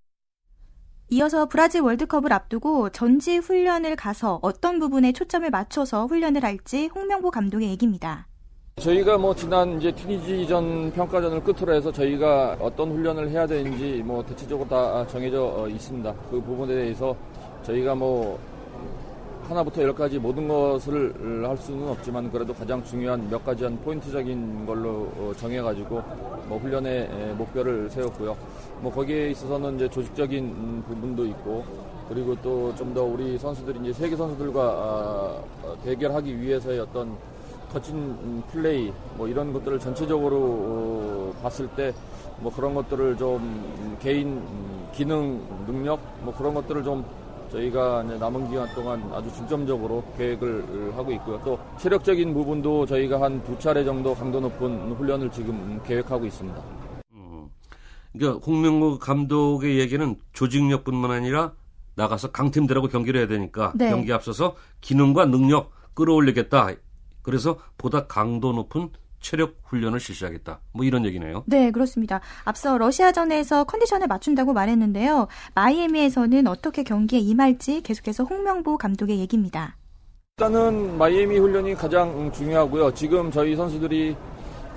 이어서 1.09 1.45
브라질 1.45 1.81
월드컵을 1.81 2.33
앞두고 2.33 2.89
전지 2.89 3.37
훈련을 3.37 3.95
가서 3.95 4.39
어떤 4.41 4.77
부분에 4.77 5.13
초점을 5.13 5.49
맞춰서 5.49 6.05
훈련을 6.05 6.43
할지 6.43 6.87
홍명보 6.93 7.31
감독의 7.31 7.69
얘기입니다. 7.69 8.27
저희가 8.75 9.17
뭐 9.17 9.33
지난 9.33 9.77
이제 9.77 9.91
튀니지전 9.91 10.91
평가전을 10.91 11.43
끝으로 11.43 11.73
해서 11.73 11.91
저희가 11.91 12.57
어떤 12.59 12.91
훈련을 12.91 13.29
해야 13.29 13.47
되는지 13.47 14.03
뭐 14.05 14.23
대체적으로 14.23 14.67
다 14.67 15.07
정해져 15.07 15.67
있습니다. 15.69 16.13
그 16.29 16.41
부분에 16.41 16.75
대해서 16.75 17.15
저희가 17.63 17.95
뭐 17.95 18.37
하나부터 19.47 19.81
열까지 19.83 20.19
모든 20.19 20.47
것을 20.47 21.45
할 21.47 21.55
수는 21.57 21.87
없지만 21.87 22.29
그래도 22.31 22.53
가장 22.53 22.83
중요한 22.83 23.29
몇 23.29 23.43
가지 23.45 23.63
한 23.63 23.77
포인트적인 23.79 24.65
걸로 24.65 25.09
어, 25.17 25.31
정해가지고 25.37 26.01
뭐 26.47 26.57
훈련의 26.57 27.35
목표를 27.37 27.89
세웠고요. 27.89 28.35
뭐 28.81 28.91
거기에 28.91 29.29
있어서는 29.31 29.75
이제 29.75 29.89
조직적인 29.89 30.83
부분도 30.87 31.25
있고 31.27 31.63
그리고 32.09 32.35
또 32.41 32.73
좀 32.75 32.93
더 32.93 33.03
우리 33.03 33.37
선수들이 33.37 33.79
이제 33.81 33.93
세계 33.93 34.15
선수들과 34.15 34.61
아, 34.61 35.41
대결하기 35.83 36.39
위해서의 36.41 36.79
어떤 36.79 37.15
거친 37.71 38.43
플레이 38.51 38.91
뭐 39.17 39.27
이런 39.27 39.51
것들을 39.53 39.79
전체적으로 39.79 40.37
어, 40.37 41.33
봤을 41.41 41.67
때 41.69 41.93
뭐 42.39 42.53
그런 42.53 42.73
것들을 42.75 43.17
좀 43.17 43.97
개인 43.99 44.41
기능 44.93 45.41
능력 45.65 45.99
뭐 46.21 46.33
그런 46.35 46.53
것들을 46.53 46.83
좀 46.83 47.03
저희가 47.51 48.03
남은 48.03 48.49
기간 48.49 48.67
동안 48.75 49.01
아주 49.13 49.33
중점적으로 49.33 50.03
계획을 50.17 50.93
하고 50.95 51.11
있고요. 51.13 51.41
또 51.43 51.59
체력적인 51.79 52.33
부분도 52.33 52.85
저희가 52.85 53.21
한 53.21 53.43
두 53.43 53.57
차례 53.59 53.83
정도 53.85 54.13
강도 54.15 54.39
높은 54.39 54.91
훈련을 54.93 55.31
지금 55.31 55.81
계획하고 55.85 56.25
있습니다. 56.25 56.61
음, 57.13 57.47
그러니까 58.11 58.45
홍명구 58.45 58.99
감독의 58.99 59.79
얘기는 59.79 60.15
조직력뿐만 60.33 61.11
아니라 61.11 61.53
나가서 61.95 62.31
강팀들하고 62.31 62.87
경기를 62.89 63.19
해야 63.21 63.27
되니까 63.27 63.71
네. 63.75 63.89
경기 63.89 64.11
앞서서 64.13 64.55
기능과 64.81 65.25
능력 65.25 65.71
끌어올리겠다. 65.93 66.69
그래서 67.21 67.57
보다 67.77 68.05
강도 68.07 68.51
높은 68.53 68.89
체력 69.19 69.55
훈련을 69.63 69.99
실시하겠다. 69.99 70.59
뭐 70.73 70.85
이런 70.85 71.05
얘기네요. 71.05 71.43
네, 71.47 71.71
그렇습니다. 71.71 72.21
앞서 72.43 72.77
러시아전에서 72.77 73.65
컨디션을 73.65 74.07
맞춘다고 74.07 74.53
말했는데요. 74.53 75.27
마이애미에서는 75.55 76.47
어떻게 76.47 76.83
경기에 76.83 77.19
임할지 77.19 77.81
계속해서 77.81 78.23
홍명보 78.23 78.77
감독의 78.77 79.19
얘기입니다. 79.19 79.75
일단은 80.37 80.97
마이애미 80.97 81.39
훈련이 81.39 81.75
가장 81.75 82.31
중요하고요. 82.31 82.93
지금 82.93 83.31
저희 83.31 83.55
선수들이 83.55 84.15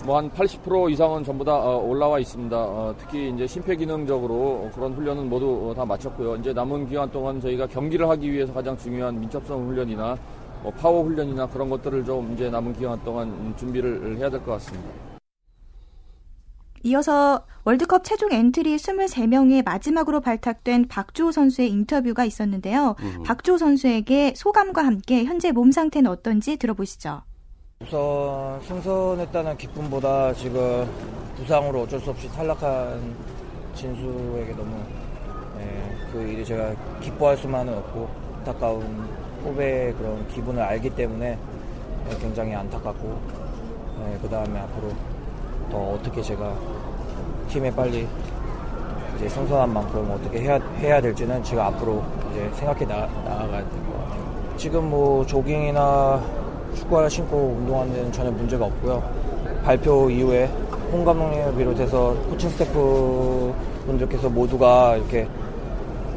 뭐 0.05 0.17
한 0.17 0.31
80% 0.31 0.91
이상은 0.91 1.23
전부 1.25 1.45
다 1.45 1.55
어, 1.55 1.77
올라와 1.77 2.19
있습니다. 2.21 2.57
어, 2.57 2.95
특히 2.99 3.31
이제 3.31 3.47
심폐기능적으로 3.47 4.71
그런 4.75 4.95
훈련은 4.95 5.29
모두 5.29 5.75
다 5.77 5.85
마쳤고요. 5.85 6.37
이제 6.37 6.53
남은 6.53 6.89
기간 6.89 7.11
동안 7.11 7.41
저희가 7.41 7.67
경기를 7.67 8.09
하기 8.09 8.33
위해서 8.33 8.53
가장 8.53 8.77
중요한 8.77 9.21
민첩성 9.21 9.69
훈련이나 9.69 10.17
뭐 10.63 10.73
파워 10.73 11.03
훈련이나 11.05 11.47
그런 11.49 11.71
것들을 11.71 12.05
좀 12.05 12.33
이제 12.35 12.51
남은 12.51 12.75
기간 12.75 13.03
동안 13.05 13.55
준비를 13.57 14.17
해야 14.19 14.29
될 14.31 14.41
것 14.41 14.53
같습니다. 14.53 14.89
이어서 16.83 17.45
월드컵 17.65 18.05
최종 18.05 18.33
엔트리 18.33 18.75
23명의 18.77 19.63
마지막으로 19.63 20.21
발탁된 20.23 20.89
박주호 20.89 21.31
선수의 21.31 21.69
인터뷰가 21.71 22.25
있었는데요. 22.25 22.97
음. 23.01 23.23
박주호 23.25 23.59
선수에게 23.59 24.33
소감과 24.35 24.83
함께 24.85 25.25
현재 25.25 25.53
몸 25.53 25.73
상태는 25.73 26.11
어떤지 26.11 26.57
들어보시죠. 26.57 27.21
우선 27.83 28.61
승선했다는 28.63 29.59
기쁨보다 29.59 30.33
지금 30.35 30.87
부상으로 31.37 31.83
어쩔 31.83 32.01
수 32.01 32.11
없이 32.11 32.29
탈락한 32.31 33.15
진수에게 33.75 34.53
너무 34.55 34.75
네, 35.59 35.97
그 36.13 36.23
일이 36.23 36.45
제가 36.45 36.75
기뻐할 37.01 37.37
수만은 37.37 37.77
없고 37.77 38.09
안타까운 38.39 39.07
후배의 39.45 39.95
그런 39.95 40.27
기분을 40.29 40.63
알기 40.63 40.91
때문에 40.91 41.39
굉장히 42.21 42.55
안타깝고 42.55 43.19
네, 44.01 44.19
그 44.23 44.29
다음에 44.29 44.59
앞으로 44.61 44.89
더 45.71 45.79
어떻게 45.93 46.23
제가 46.23 46.53
팀에 47.49 47.71
빨리 47.75 48.07
이제 49.17 49.29
성선한 49.29 49.73
만큼 49.73 50.11
어떻게 50.11 50.41
해야, 50.41 50.59
해야 50.79 51.01
될지는 51.01 51.43
제가 51.45 51.67
앞으로 51.67 52.03
이제 52.33 52.49
생각해 52.55 52.85
나, 52.87 53.07
나아가야 53.25 53.59
될 53.59 53.69
것 53.69 53.99
같아요. 53.99 54.57
지금 54.57 54.89
뭐 54.91 55.25
조깅이나 55.27 56.21
축구화를 56.77 57.11
신고 57.11 57.57
운동하는 57.59 57.93
데는 57.95 58.13
전혀 58.13 58.31
문제가 58.31 58.65
없고요. 58.67 59.03
발표 59.65 60.09
이후에 60.09 60.47
홍 60.93 61.05
감독님을 61.05 61.55
비롯해서 61.57 62.15
코칭 62.31 62.49
스태프 62.51 63.55
분들께서 63.87 64.29
모두가 64.29 64.97
이렇게 64.97 65.29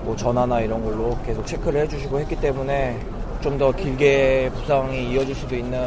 뭐 0.04 0.16
전화나 0.16 0.62
이런 0.62 0.84
걸로 0.84 1.18
계속 1.26 1.46
체크를 1.46 1.82
해주시고 1.82 2.20
했기 2.20 2.36
때문에 2.36 3.00
좀 3.44 3.58
더 3.58 3.72
길게 3.72 4.50
부상이 4.56 5.12
이어질 5.12 5.36
수도 5.36 5.56
있는 5.56 5.80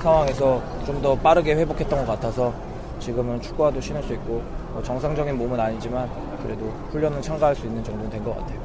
상황에서 0.00 0.62
좀 0.86 1.02
더 1.02 1.14
빠르게 1.16 1.54
회복했던 1.54 2.06
것 2.06 2.12
같아서 2.12 2.54
지금은 3.00 3.40
축구화도 3.42 3.80
신을 3.80 4.02
수 4.04 4.12
있고 4.14 4.42
뭐 4.72 4.82
정상적인 4.82 5.36
몸은 5.36 5.58
아니지만 5.58 6.08
그래도 6.42 6.66
훈련은 6.90 7.20
참가할 7.20 7.54
수 7.56 7.66
있는 7.66 7.82
정도는 7.84 8.10
된 8.10 8.22
것 8.24 8.34
같아요. 8.38 8.62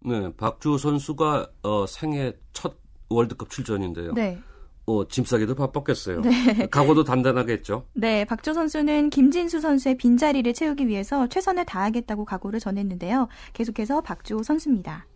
네, 0.00 0.30
박주호 0.36 0.78
선수가 0.78 1.48
어, 1.62 1.86
생애 1.86 2.32
첫 2.52 2.74
월드컵 3.08 3.48
출전인데요. 3.50 4.12
네. 4.14 4.38
어, 4.86 5.06
짐 5.08 5.24
싸기도 5.24 5.54
바빴겠어요. 5.54 6.20
네. 6.20 6.66
각오도 6.70 7.04
단단하겠죠. 7.04 7.86
네, 7.94 8.24
박조 8.24 8.54
선수는 8.54 9.10
김진수 9.10 9.60
선수의 9.60 9.96
빈자리를 9.96 10.52
채우기 10.52 10.86
위해서 10.88 11.26
최선을 11.28 11.64
다하겠다고 11.64 12.24
각오를 12.24 12.60
전했는데요. 12.60 13.28
계속해서 13.52 14.00
박주호 14.02 14.42
선수입니다. 14.42 15.06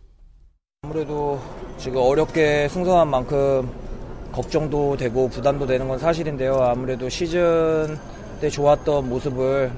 아무래도 0.83 1.39
지금 1.77 2.01
어렵게 2.01 2.67
승선한 2.67 3.07
만큼 3.07 3.69
걱정도 4.31 4.97
되고 4.97 5.29
부담도 5.29 5.67
되는 5.67 5.87
건 5.87 5.99
사실인데요. 5.99 6.55
아무래도 6.55 7.07
시즌 7.07 7.99
때 8.41 8.49
좋았던 8.49 9.07
모습을 9.07 9.71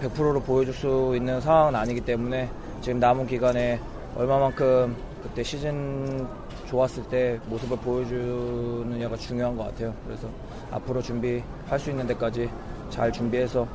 100%로 0.00 0.40
보여줄 0.40 0.72
수 0.72 1.12
있는 1.16 1.40
상황은 1.40 1.74
아니기 1.74 2.00
때문에 2.02 2.48
지금 2.80 3.00
남은 3.00 3.26
기간에 3.26 3.80
얼마만큼 4.16 4.94
그때 5.24 5.42
시즌 5.42 6.24
좋았을 6.68 7.02
때 7.08 7.40
모습을 7.46 7.76
보여주느냐가 7.78 9.16
중요한 9.16 9.56
것 9.56 9.64
같아요. 9.64 9.92
그래서 10.06 10.28
앞으로 10.70 11.02
준비할 11.02 11.80
수 11.80 11.90
있는 11.90 12.06
데까지 12.06 12.48
잘 12.90 13.10
준비해서 13.10 13.66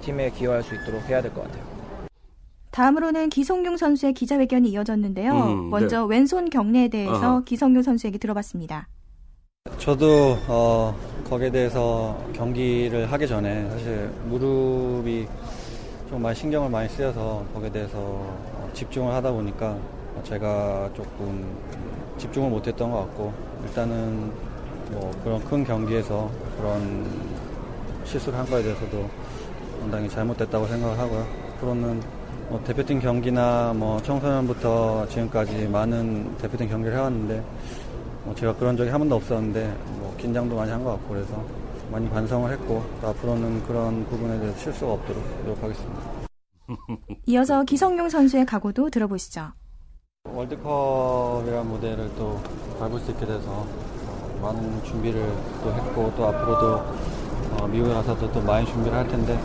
팀에 0.00 0.30
기여할 0.30 0.62
수 0.62 0.76
있도록 0.76 1.02
해야 1.08 1.20
될 1.20 1.34
것 1.34 1.42
같아요. 1.42 1.77
다음으로는 2.78 3.28
기성용 3.28 3.76
선수의 3.76 4.12
기자회견이 4.12 4.68
이어졌는데요. 4.68 5.32
음, 5.32 5.70
먼저 5.70 6.02
네. 6.02 6.14
왼손 6.14 6.48
경례에 6.48 6.86
대해서 6.86 7.38
어허. 7.38 7.40
기성용 7.40 7.82
선수에게 7.82 8.18
들어봤습니다. 8.18 8.86
저도 9.78 10.38
어, 10.46 10.96
거기에 11.28 11.50
대해서 11.50 12.16
경기를 12.32 13.10
하기 13.10 13.26
전에 13.26 13.68
사실 13.70 14.08
무릎이 14.26 15.26
좀 16.08 16.22
많이 16.22 16.36
신경을 16.36 16.70
많이 16.70 16.88
쓰여서 16.88 17.44
거기에 17.52 17.72
대해서 17.72 17.98
어, 17.98 18.70
집중을 18.72 19.12
하다 19.12 19.32
보니까 19.32 19.76
제가 20.22 20.90
조금 20.94 21.52
집중을 22.16 22.48
못했던 22.48 22.92
것 22.92 22.98
같고 22.98 23.34
일단은 23.64 24.30
뭐 24.92 25.10
그런 25.24 25.44
큰 25.46 25.64
경기에서 25.64 26.30
그런 26.56 27.04
실수를 28.04 28.38
한 28.38 28.46
거에 28.46 28.62
대해서도 28.62 29.10
상당히 29.80 30.08
잘못됐다고 30.08 30.64
생각을 30.68 30.96
하고요. 30.96 31.26
앞으로는 31.56 32.17
뭐 32.48 32.62
대표팀 32.64 33.00
경기나 33.00 33.74
뭐 33.76 34.00
청소년부터 34.02 35.06
지금까지 35.08 35.68
많은 35.68 36.36
대표팀 36.38 36.68
경기를 36.68 36.96
해왔는데 36.96 37.44
뭐 38.24 38.34
제가 38.34 38.54
그런 38.56 38.76
적이 38.76 38.90
한 38.90 39.00
번도 39.00 39.16
없었는데 39.16 39.76
뭐 39.98 40.14
긴장도 40.18 40.56
많이 40.56 40.70
한 40.70 40.82
것 40.82 40.92
같고 40.92 41.08
그래서 41.14 41.44
많이 41.90 42.08
반성을 42.08 42.50
했고 42.52 42.82
앞으로는 43.02 43.64
그런 43.66 44.04
부분에 44.06 44.38
대해서 44.38 44.58
실수가 44.58 44.92
없도록 44.92 45.22
노력하겠습니다. 45.44 46.00
이어서 47.26 47.64
기성용 47.64 48.08
선수의 48.08 48.44
각오도 48.46 48.90
들어보시죠. 48.90 49.48
월드컵이라는 50.24 51.66
무대를 51.66 52.10
또 52.16 52.40
밟을 52.78 52.98
수 53.00 53.10
있게 53.10 53.24
돼서 53.26 53.50
어, 53.50 54.38
많은 54.42 54.82
준비를 54.84 55.22
또 55.62 55.72
했고 55.72 56.12
또 56.16 56.26
앞으로도 56.26 56.74
어, 57.60 57.66
미국에 57.68 57.92
가서도 57.94 58.30
또 58.32 58.40
많이 58.42 58.66
준비를 58.66 58.96
할 58.96 59.08
텐데 59.08 59.38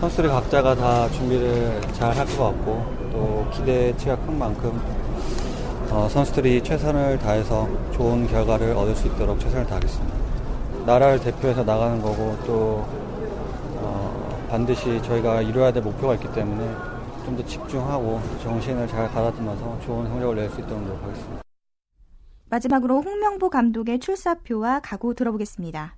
선수들 0.00 0.28
각자가 0.30 0.74
다 0.76 1.08
준비를 1.10 1.80
잘 1.94 2.12
할 2.16 2.24
것 2.26 2.44
같고 2.44 2.84
또 3.12 3.48
기대치가 3.52 4.16
큰 4.16 4.38
만큼 4.38 4.80
어, 5.90 6.08
선수들이 6.08 6.62
최선을 6.62 7.18
다해서 7.18 7.68
좋은 7.92 8.26
결과를 8.28 8.72
얻을 8.72 8.94
수 8.94 9.06
있도록 9.08 9.40
최선을 9.40 9.66
다하겠습니다. 9.66 10.16
나라를 10.86 11.18
대표해서 11.20 11.64
나가는 11.64 12.00
거고 12.00 12.36
또 12.46 12.86
어, 13.80 14.46
반드시 14.50 15.02
저희가 15.02 15.42
이루어야 15.42 15.72
될 15.72 15.82
목표가 15.82 16.14
있기 16.14 16.30
때문에 16.32 16.64
좀 17.24 17.36
더 17.36 17.44
집중하고 17.44 18.22
정신을 18.42 18.88
잘 18.88 19.06
가다듬어서 19.10 19.80
좋은 19.84 20.08
성적을 20.08 20.36
낼 20.36 20.48
수 20.50 20.60
있도록 20.62 20.82
노력하겠습니다. 20.82 21.42
마지막으로 22.48 23.02
홍명보 23.02 23.50
감독의 23.50 23.98
출사표와 23.98 24.80
각오 24.80 25.12
들어보겠습니다. 25.12 25.97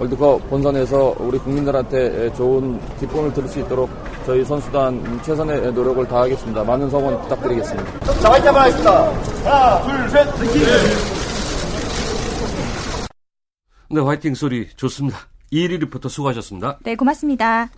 월드컵 0.00 0.48
본선에서 0.48 1.14
우리 1.18 1.38
국민들한테 1.38 2.32
좋은 2.32 2.80
기쁨을 2.98 3.34
들을 3.34 3.46
수 3.46 3.60
있도록 3.60 3.90
저희 4.24 4.42
선수단 4.42 5.20
최선의 5.22 5.72
노력을 5.74 6.08
다하겠습니다. 6.08 6.64
많은 6.64 6.88
성원 6.88 7.20
부탁드리겠습니다. 7.20 8.00
자, 8.18 8.32
화이팅 8.32 8.46
한번 8.48 8.62
하겠습니다. 8.62 9.12
하나, 9.44 9.82
둘, 9.82 10.10
셋, 10.10 10.26
화이팅! 10.38 10.62
네, 13.90 14.00
화이팅 14.00 14.34
소리 14.34 14.68
좋습니다. 14.74 15.18
이혜리 15.50 15.76
리포터 15.78 16.08
수고하셨습니다. 16.08 16.78
네, 16.82 16.96
고맙습니다. 16.96 17.68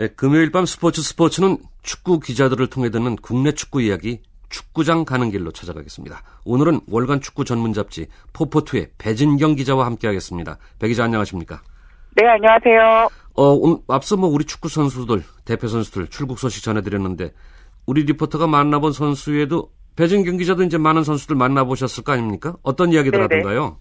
예, 0.00 0.08
금요일 0.08 0.50
밤 0.50 0.64
스포츠 0.64 1.02
스포츠는 1.02 1.58
축구 1.82 2.20
기자들을 2.20 2.68
통해 2.68 2.88
듣는 2.88 3.16
국내 3.16 3.52
축구 3.52 3.82
이야기 3.82 4.22
축구장 4.48 5.04
가는 5.04 5.30
길로 5.30 5.52
찾아가겠습니다. 5.52 6.22
오늘은 6.46 6.80
월간 6.90 7.20
축구 7.20 7.44
전문 7.44 7.74
잡지 7.74 8.08
포포투의 8.32 8.88
배진경 8.98 9.54
기자와 9.56 9.84
함께하겠습니다. 9.84 10.56
배 10.80 10.88
기자 10.88 11.04
안녕하십니까? 11.04 11.60
네 12.16 12.26
안녕하세요. 12.26 13.08
어 13.36 13.80
앞서 13.88 14.16
뭐 14.16 14.30
우리 14.30 14.44
축구 14.44 14.68
선수들 14.70 15.22
대표 15.44 15.68
선수들 15.68 16.08
출국 16.08 16.38
소식 16.38 16.64
전해드렸는데 16.64 17.32
우리 17.86 18.04
리포터가 18.04 18.46
만나본 18.46 18.92
선수 18.92 19.38
에도 19.38 19.70
배진경 19.96 20.38
기자도 20.38 20.62
이제 20.62 20.78
많은 20.78 21.04
선수들 21.04 21.36
만나보셨을 21.36 22.04
거 22.04 22.12
아닙니까? 22.12 22.54
어떤 22.62 22.92
이야기들 22.92 23.18
네네. 23.20 23.22
하던가요? 23.22 23.76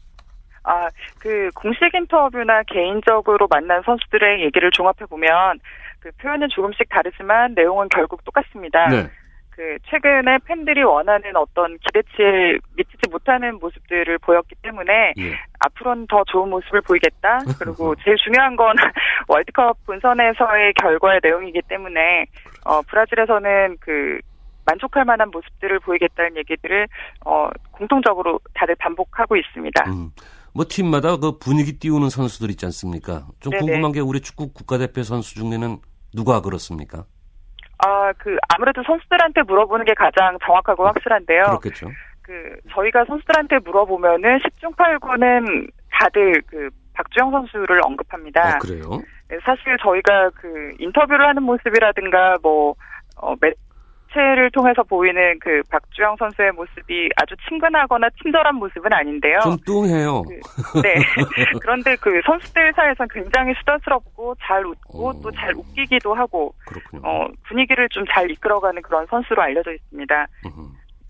아, 0.64 0.88
그 1.18 1.50
공식 1.56 1.82
인터뷰나 1.94 2.64
개인적으로 2.64 3.48
만난 3.50 3.82
선수들의 3.86 4.44
얘기를 4.44 4.70
종합해 4.72 5.06
보면 5.10 5.60
그 6.00 6.12
표현은 6.22 6.50
조금씩 6.50 6.88
다르지만 6.90 7.54
내용은 7.56 7.88
결국 7.90 8.24
똑같습니다. 8.24 8.88
네. 8.88 9.10
그 9.60 9.78
최근에 9.90 10.38
팬들이 10.46 10.84
원하는 10.84 11.36
어떤 11.36 11.78
기대치에 11.80 12.60
미치지 12.78 13.10
못하는 13.12 13.60
모습들을 13.60 14.18
보였기 14.20 14.56
때문에 14.62 15.14
예. 15.18 15.38
앞으로는 15.60 16.08
더 16.08 16.24
좋은 16.32 16.50
모습을 16.50 16.80
보이겠다. 16.80 17.40
그리고 17.60 17.94
제일 18.06 18.16
중요한 18.24 18.56
건 18.56 18.74
월드컵 19.28 19.76
본선에서의 19.86 20.74
결과의 20.76 21.20
내용이기 21.22 21.62
때문에 21.68 22.26
어 22.64 22.82
브라질에서는 22.84 23.76
그 23.82 24.20
만족할 24.66 25.04
만한 25.04 25.30
모습들을 25.30 25.80
보이겠다는 25.82 26.38
얘기들을 26.38 26.88
어 27.26 27.50
공통적으로 27.72 28.40
다들 28.54 28.76
반복하고 28.76 29.36
있습니다. 29.36 29.92
음. 29.92 30.12
뭐 30.54 30.66
팀마다 30.70 31.18
그 31.18 31.38
분위기 31.38 31.74
띄우는 31.78 32.10
선수들 32.10 32.50
있지 32.52 32.66
않습니까? 32.66 33.28
좀 33.42 33.52
네네. 33.52 33.60
궁금한 33.60 33.92
게 33.92 34.00
우리 34.00 34.22
축구 34.22 34.54
국가대표 34.54 35.04
선수 35.04 35.36
중에는 35.36 35.80
누가 36.13 36.41
그렇습니까? 36.41 37.06
아, 37.80 38.12
그 38.17 38.36
아무래도 38.50 38.84
선수들한테 38.84 39.43
물어보는 39.43 39.86
게 39.86 39.93
가장 39.93 40.38
정확하고 40.45 40.86
확실한데요. 40.86 41.43
그렇겠죠. 41.43 41.88
그 42.22 42.34
저희가 42.72 43.06
선수들한테 43.06 43.60
물어보면은 43.60 44.39
10중 44.39 44.76
8구는 44.76 45.72
다들 45.91 46.41
그 46.48 46.69
박주영 46.93 47.32
선수를 47.32 47.82
언급합니다. 47.86 48.56
아, 48.56 48.58
그래요? 48.60 49.02
네, 49.30 49.38
사실 49.43 49.78
저희가 49.82 50.30
그 50.36 50.74
인터뷰를 50.80 51.28
하는 51.28 51.43
모습이라든가 51.43 52.38
뭐 52.41 52.76
어, 53.15 53.36
매 53.39 53.52
체를 54.12 54.52
통해서 54.52 54.84
보이는 54.84 55.39
그 55.39 55.62
박주영 55.69 56.17
선수의 56.17 56.52
모습이 56.52 57.10
아주 57.15 57.36
친근하거나 57.48 58.10
친절한 58.22 58.56
모습은 58.56 58.91
아닌데요. 58.91 59.39
좀 59.43 59.58
뚱해요. 59.65 60.24
그, 60.24 60.82
네. 60.82 60.95
그런데 61.62 61.95
그 61.95 62.19
선수들 62.26 62.74
사이에서는 62.76 63.08
굉장히 63.13 63.54
수다스럽고 63.60 64.36
잘 64.41 64.65
웃고 64.65 65.10
어... 65.10 65.22
또잘 65.22 65.54
웃기기도 65.56 66.13
하고 66.13 66.54
그렇군요. 66.65 67.02
어, 67.06 67.28
분위기를 67.48 67.88
좀 67.89 68.10
잘 68.10 68.30
이끌어가는 68.32 68.82
그런 68.82 69.06
선수로 69.08 69.41
알려져 69.41 69.72
있습니다. 69.72 70.28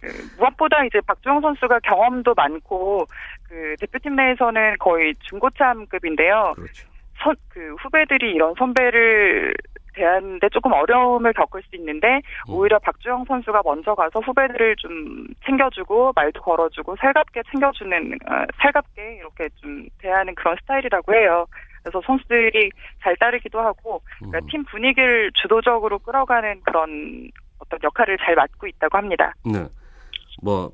그, 0.02 0.08
무엇보다 0.38 0.84
이제 0.86 1.00
박주영 1.06 1.42
선수가 1.42 1.80
경험도 1.80 2.34
많고 2.36 3.06
그 3.48 3.76
대표팀 3.80 4.16
내에서는 4.16 4.78
거의 4.80 5.16
중고참급인데요. 5.30 6.54
그렇죠. 6.56 6.88
선, 7.24 7.36
그 7.50 7.76
후배들이 7.82 8.32
이런 8.34 8.54
선배를 8.58 9.54
대하는데 10.00 10.50
조금 10.50 10.72
어려움을 10.72 11.34
겪을 11.34 11.62
수 11.64 11.76
있는데 11.76 12.22
음. 12.48 12.54
오히려 12.54 12.80
박주영 12.80 13.26
선수가 13.28 13.62
먼저 13.66 13.94
가서 13.94 14.20
후배들을 14.20 14.76
좀 14.78 15.28
챙겨주고 15.46 16.14
말도 16.16 16.42
걸어주고 16.42 16.96
살갑게 16.96 17.44
챙겨주는 17.52 18.14
어, 18.14 18.46
살갑게 18.62 19.18
이렇게 19.18 19.50
좀 19.56 19.88
대하는 20.00 20.34
그런 20.36 20.56
스타일이라고 20.62 21.14
해요. 21.14 21.46
그래서 21.84 22.02
선수들이 22.06 22.72
잘 23.02 23.16
따르기도 23.18 23.60
하고 23.60 24.02
그러니까 24.18 24.40
음. 24.40 24.48
팀 24.50 24.64
분위기를 24.66 25.32
주도적으로 25.36 26.00
끌어가는 26.00 26.62
그런 26.62 27.30
어떤 27.60 27.80
역할을 27.84 28.18
잘 28.18 28.36
맡고 28.36 28.68
있다고 28.68 28.98
합니다. 28.98 29.34
네. 29.46 29.66
뭐 30.42 30.72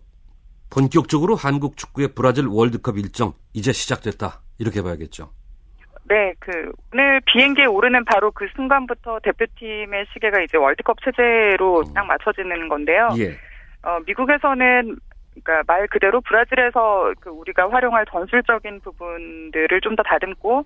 본격적으로 0.70 1.36
한국 1.36 1.78
축구의 1.78 2.10
브라질 2.16 2.46
월드컵 2.48 2.98
일정 2.98 3.34
이제 3.54 3.72
시작됐다 3.72 4.42
이렇게 4.60 4.82
봐야겠죠. 4.82 5.30
네, 6.08 6.34
그 6.40 6.72
오늘 6.94 7.20
비행기에 7.26 7.66
오르는 7.66 8.06
바로 8.06 8.32
그 8.32 8.48
순간부터 8.56 9.20
대표팀의 9.24 10.06
시계가 10.14 10.42
이제 10.42 10.58
월드컵 10.58 10.98
체제로 11.04 11.80
음. 11.80 11.94
딱 11.94 12.06
맞춰지는 12.06 12.70
건데요. 12.70 13.10
예. 13.18 13.32
어, 13.82 14.00
미국에서는 14.06 14.96
그러니까 15.44 15.64
말 15.68 15.88
그대로 15.88 16.22
브라질에서 16.22 17.14
그 17.20 17.30
우리가 17.30 17.70
활용할 17.70 18.06
전술적인 18.10 18.82
부분들을 18.82 19.82
좀 19.82 19.96
더 19.96 20.04
다듬고 20.04 20.66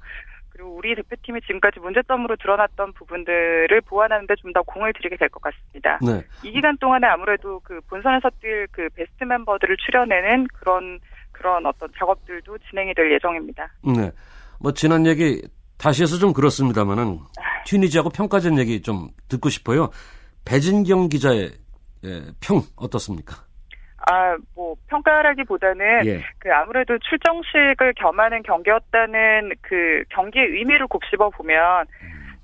그리고 0.51 0.75
우리 0.75 0.93
대표팀이 0.95 1.39
지금까지 1.41 1.79
문제점으로 1.79 2.35
드러났던 2.35 2.91
부분들을 2.93 3.81
보완하는데 3.81 4.35
좀 4.35 4.51
더 4.53 4.61
공을 4.63 4.91
들이게 4.93 5.15
될 5.15 5.29
것 5.29 5.41
같습니다. 5.41 5.99
네. 6.01 6.21
이 6.43 6.51
기간 6.51 6.77
동안에 6.77 7.07
아무래도 7.07 7.61
그 7.63 7.79
본선에서 7.89 8.29
뛸 8.41 8.67
그 8.71 8.89
베스트 8.95 9.23
멤버들을 9.23 9.77
추려내는 9.77 10.47
그런 10.59 10.99
그런 11.31 11.65
어떤 11.65 11.87
작업들도 11.97 12.57
진행이 12.69 12.93
될 12.93 13.11
예정입니다. 13.13 13.69
네. 13.85 14.11
뭐 14.59 14.73
지난 14.73 15.05
얘기 15.05 15.41
다시 15.77 16.03
해서 16.03 16.17
좀 16.17 16.33
그렇습니다만은 16.33 17.19
튀니지하고 17.65 18.09
평가전 18.09 18.59
얘기 18.59 18.81
좀 18.81 19.09
듣고 19.27 19.49
싶어요. 19.49 19.89
배진경 20.45 21.09
기자의 21.09 21.51
예, 22.05 22.21
평 22.39 22.61
어떻습니까? 22.75 23.35
아, 24.09 24.37
뭐, 24.55 24.75
평가라기보다는, 24.87 26.05
예. 26.05 26.23
그, 26.39 26.51
아무래도 26.53 26.97
출정식을 26.97 27.93
겸하는 27.95 28.41
경기였다는 28.43 29.51
그 29.61 30.03
경기의 30.09 30.47
의미를 30.47 30.87
곱씹어 30.87 31.29
보면, 31.31 31.85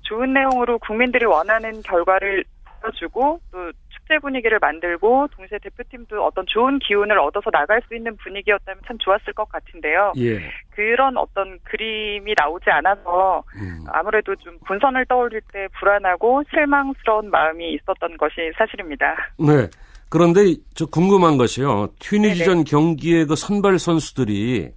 좋은 0.02 0.34
내용으로 0.34 0.78
국민들이 0.78 1.24
원하는 1.24 1.80
결과를 1.82 2.44
보여주고, 2.82 3.40
또 3.50 3.72
축제 4.06 4.18
분위기를 4.20 4.58
만들고, 4.60 5.28
동시에 5.36 5.58
대표팀도 5.62 6.24
어떤 6.24 6.44
좋은 6.46 6.78
기운을 6.78 7.18
얻어서 7.18 7.50
나갈 7.50 7.82
수 7.86 7.94
있는 7.94 8.16
분위기였다면 8.16 8.82
참 8.86 8.96
좋았을 8.98 9.32
것 9.34 9.48
같은데요. 9.48 10.12
예. 10.18 10.40
그런 10.70 11.16
어떤 11.16 11.58
그림이 11.64 12.34
나오지 12.38 12.70
않아서, 12.70 13.42
음. 13.56 13.84
아무래도 13.88 14.34
좀 14.36 14.56
본선을 14.66 15.06
떠올릴 15.06 15.40
때 15.52 15.66
불안하고 15.78 16.44
실망스러운 16.50 17.30
마음이 17.30 17.74
있었던 17.74 18.16
것이 18.16 18.52
사실입니다. 18.56 19.16
네. 19.38 19.68
그런데 20.08 20.54
저 20.74 20.86
궁금한 20.86 21.36
것이요. 21.36 21.88
튀니지전 21.98 22.62
경기의 22.64 23.26
그 23.26 23.34
선발 23.34 23.80
선수들이 23.80 24.70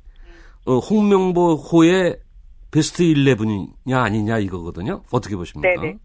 어, 0.66 0.78
홍명보 0.80 1.54
호의 1.54 2.18
베스트 2.72 3.04
11이냐 3.04 3.94
아니냐 3.94 4.40
이거거든요. 4.40 5.04
어떻게 5.12 5.36
보십니까? 5.36 5.82
네네. 5.82 5.98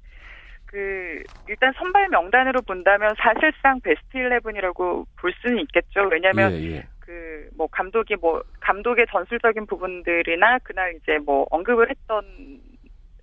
그 0.75 1.23
일단 1.47 1.73
선발 1.77 2.09
명단으로 2.09 2.63
본다면 2.63 3.15
사실상 3.17 3.79
베스트 3.81 4.19
11이라고 4.19 5.07
볼 5.17 5.33
수는 5.41 5.61
있겠죠. 5.61 6.09
왜냐하면 6.11 6.53
예, 6.55 6.79
예. 6.79 6.87
그뭐 6.99 7.69
감독이 7.69 8.17
뭐 8.17 8.43
감독의 8.59 9.07
전술적인 9.09 9.67
부분들이나 9.67 10.59
그날 10.65 10.97
이제 10.97 11.19
뭐 11.25 11.47
언급을 11.51 11.91
했던 11.91 12.25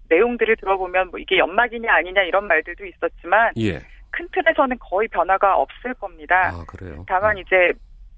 내용들을 0.08 0.56
들어보면 0.56 1.10
뭐 1.10 1.20
이게 1.20 1.40
연막이냐 1.40 1.94
아니냐 1.94 2.22
이런 2.22 2.48
말들도 2.48 2.86
있었지만 2.86 3.52
예. 3.58 3.80
큰 4.12 4.30
틀에서는 4.32 4.78
거의 4.80 5.10
변화가 5.10 5.58
없을 5.58 5.94
겁니다. 5.96 6.54
아, 6.54 6.64
그래요? 6.66 7.04
다만 7.06 7.36
네. 7.36 7.42
이제 7.42 7.74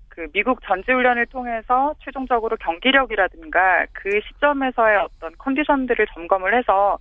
그 0.10 0.28
미국 0.32 0.60
전지훈련을 0.64 1.26
통해서 1.26 1.96
최종적으로 2.04 2.56
경기력이라든가 2.58 3.88
그 3.94 4.22
시점에서의 4.28 4.98
어떤 4.98 5.32
컨디션들을 5.40 6.06
점검을 6.14 6.56
해서 6.56 6.94
어, 6.94 6.98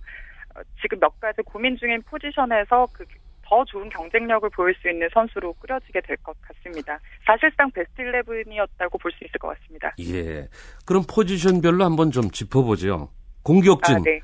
지금 0.81 0.99
몇 0.99 1.19
가지 1.19 1.41
고민 1.43 1.77
중인 1.77 2.01
포지션에서 2.03 2.87
그 2.93 3.05
더 3.45 3.63
좋은 3.65 3.87
경쟁력을 3.89 4.49
보일 4.49 4.73
수 4.75 4.89
있는 4.89 5.07
선수로 5.13 5.53
꾸려지게 5.53 6.01
될 6.01 6.17
것 6.23 6.35
같습니다. 6.41 6.97
사실상 7.25 7.69
베스트 7.71 8.01
11이었다고 8.01 8.99
볼 8.99 9.11
수 9.11 9.23
있을 9.25 9.37
것 9.39 9.49
같습니다. 9.59 9.93
예. 9.99 10.47
그럼 10.87 11.03
포지션별로 11.07 11.83
한번 11.83 12.09
좀 12.09 12.31
짚어보죠. 12.31 13.09
공격진. 13.43 13.95
아, 13.97 13.99
네. 14.03 14.19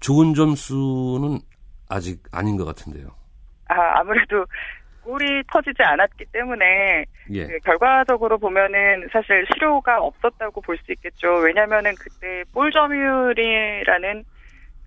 좋은 0.00 0.34
점수는 0.34 1.38
아직 1.88 2.20
아닌 2.32 2.56
것 2.56 2.64
같은데요. 2.66 3.08
아, 3.68 4.00
아무래도 4.00 4.44
골이 5.02 5.42
터지지 5.50 5.82
않았기 5.82 6.24
때문에 6.32 7.04
예. 7.30 7.46
그 7.46 7.58
결과적으로 7.60 8.36
보면은 8.38 9.08
사실 9.12 9.46
실효가 9.54 10.02
없었다고 10.02 10.60
볼 10.60 10.76
수 10.84 10.92
있겠죠. 10.92 11.28
왜냐면은 11.44 11.94
그때 11.94 12.42
볼 12.52 12.70
점유율이라는 12.72 14.24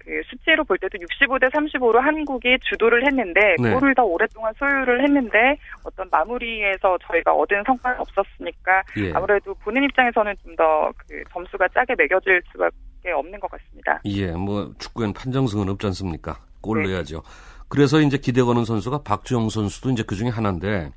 그 0.08 0.22
수치로 0.30 0.64
볼 0.64 0.78
때도 0.78 0.98
65대 0.98 1.52
35로 1.52 2.00
한국이 2.00 2.58
주도를 2.70 3.06
했는데 3.06 3.56
네. 3.62 3.74
골을 3.74 3.94
더 3.94 4.04
오랫동안 4.04 4.54
소유를 4.58 5.04
했는데 5.04 5.58
어떤 5.84 6.08
마무리에서 6.10 6.98
저희가 7.06 7.34
얻은 7.34 7.64
성과가 7.66 8.02
없었으니까 8.02 8.84
예. 8.98 9.12
아무래도 9.14 9.54
보는 9.56 9.84
입장에서는 9.84 10.34
좀 10.44 10.56
더 10.56 10.92
그 11.08 11.24
점수가 11.32 11.68
짜게 11.74 11.94
매겨질 11.98 12.42
수밖에 12.52 13.12
없는 13.12 13.40
것 13.40 13.52
같습니다. 13.52 14.02
예, 14.06 14.32
뭐 14.32 14.74
축구엔 14.80 15.14
판정승은 15.14 15.70
없지 15.70 15.86
않습니까? 15.88 16.40
골 16.62 16.82
네. 16.84 16.90
넣어야죠. 16.90 17.22
그래서 17.70 18.00
이제 18.00 18.18
기대 18.18 18.42
거는 18.42 18.66
선수가 18.66 19.04
박주영 19.04 19.50
선수도 19.50 19.90
이제 19.92 20.04
그 20.04 20.16
중에 20.16 20.30
하나인데 20.30 20.92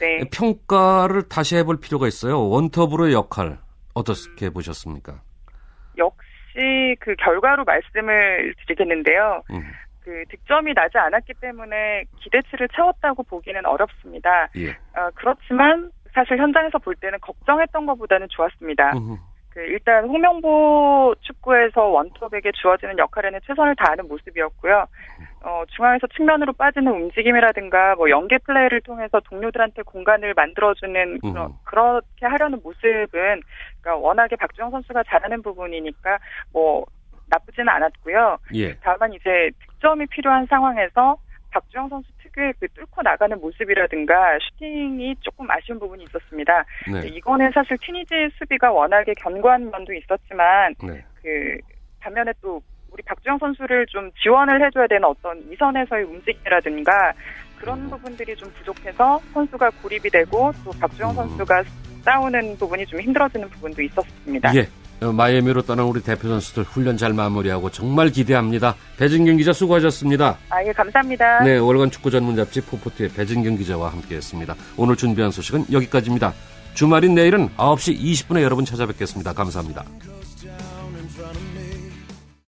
네. 0.00 0.20
평가를 0.32 1.28
다시 1.28 1.56
해볼 1.56 1.80
필요가 1.80 2.08
있어요. 2.08 2.48
원톱으로의 2.48 3.12
역할 3.12 3.58
어떻게 3.94 4.46
음. 4.46 4.52
보셨습니까? 4.54 5.22
그 7.00 7.14
결과로 7.16 7.64
말씀을 7.64 8.54
드리겠는데요. 8.66 9.42
음. 9.50 9.62
그 10.04 10.24
득점이 10.28 10.74
나지 10.74 10.98
않았기 10.98 11.34
때문에 11.40 12.04
기대치를 12.20 12.68
채웠다고 12.68 13.22
보기는 13.22 13.64
어렵습니다. 13.64 14.48
예. 14.56 14.70
어, 14.70 15.10
그렇지만 15.14 15.90
사실 16.12 16.38
현장에서 16.38 16.78
볼 16.78 16.94
때는 16.94 17.18
걱정했던 17.20 17.86
것보다는 17.86 18.28
좋았습니다. 18.30 18.92
음흠. 18.96 19.16
그 19.54 19.60
일단 19.60 20.04
홍명보 20.08 21.14
축구에서 21.20 21.84
원톱에게 21.84 22.50
주어지는 22.60 22.98
역할에는 22.98 23.38
최선을 23.46 23.76
다하는 23.76 24.08
모습이었고요. 24.08 24.86
어, 25.44 25.62
중앙에서 25.68 26.08
측면으로 26.08 26.52
빠지는 26.54 26.90
움직임이라든가 26.90 27.94
뭐 27.94 28.10
연계 28.10 28.38
플레이를 28.38 28.80
통해서 28.80 29.20
동료들한테 29.20 29.82
공간을 29.82 30.34
만들어주는 30.34 31.20
음. 31.22 31.32
그런, 31.32 31.52
그렇게 31.62 32.26
하려는 32.26 32.60
모습은 32.64 33.06
그러니까 33.10 33.96
워낙에 33.96 34.34
박주영 34.34 34.72
선수가 34.72 35.04
잘하는 35.04 35.42
부분이니까 35.42 36.18
뭐 36.52 36.84
나쁘지는 37.28 37.68
않았고요. 37.68 38.38
예. 38.56 38.74
다만 38.80 39.12
이제 39.12 39.50
득점이 39.66 40.06
필요한 40.06 40.46
상황에서 40.46 41.16
박주영 41.54 41.88
선수 41.88 42.08
특유의 42.18 42.54
그 42.58 42.66
뚫고 42.68 43.02
나가는 43.02 43.40
모습이라든가 43.40 44.38
슈팅이 44.40 45.14
조금 45.20 45.48
아쉬운 45.48 45.78
부분이 45.78 46.04
있었습니다. 46.04 46.64
네. 46.92 47.08
이거는 47.08 47.52
사실 47.54 47.78
튀니지 47.78 48.30
수비가 48.36 48.72
워낙에 48.72 49.14
견고한 49.14 49.70
면도 49.70 49.92
있었지만 49.94 50.74
네. 50.82 51.04
그 51.22 51.58
반면에 52.00 52.32
또 52.42 52.60
우리 52.90 53.02
박주영 53.04 53.38
선수를 53.38 53.86
좀 53.86 54.10
지원을 54.22 54.64
해줘야 54.66 54.86
되는 54.88 55.04
어떤 55.04 55.40
이선에서의 55.52 56.04
움직임이라든가 56.04 57.12
그런 57.58 57.78
음. 57.82 57.90
부분들이 57.90 58.34
좀 58.34 58.50
부족해서 58.54 59.18
선수가 59.32 59.70
고립이 59.82 60.10
되고 60.10 60.52
또 60.64 60.70
박주영 60.80 61.10
음. 61.10 61.14
선수가 61.14 61.62
싸우는 62.02 62.58
부분이 62.58 62.84
좀 62.86 63.00
힘들어지는 63.00 63.48
부분도 63.48 63.80
있었습니다. 63.80 64.54
예. 64.56 64.66
어, 65.00 65.12
마이애미로 65.12 65.62
떠난 65.62 65.86
우리 65.86 66.00
대표 66.00 66.28
선수들 66.28 66.64
훈련 66.64 66.96
잘 66.96 67.12
마무리하고 67.12 67.70
정말 67.70 68.10
기대합니다. 68.10 68.76
배진경 68.96 69.36
기자 69.36 69.52
수고하셨습니다. 69.52 70.38
아, 70.50 70.64
예, 70.64 70.72
감사합니다. 70.72 71.44
네, 71.44 71.58
월간 71.58 71.90
축구 71.90 72.10
전문 72.10 72.36
잡지 72.36 72.60
포포트의 72.60 73.10
배진경 73.10 73.56
기자와 73.56 73.90
함께 73.92 74.16
했습니다. 74.16 74.54
오늘 74.76 74.96
준비한 74.96 75.30
소식은 75.30 75.66
여기까지입니다. 75.72 76.32
주말인 76.74 77.14
내일은 77.14 77.48
9시 77.56 78.00
20분에 78.00 78.42
여러분 78.42 78.64
찾아뵙겠습니다. 78.64 79.32
감사합니다. 79.32 79.84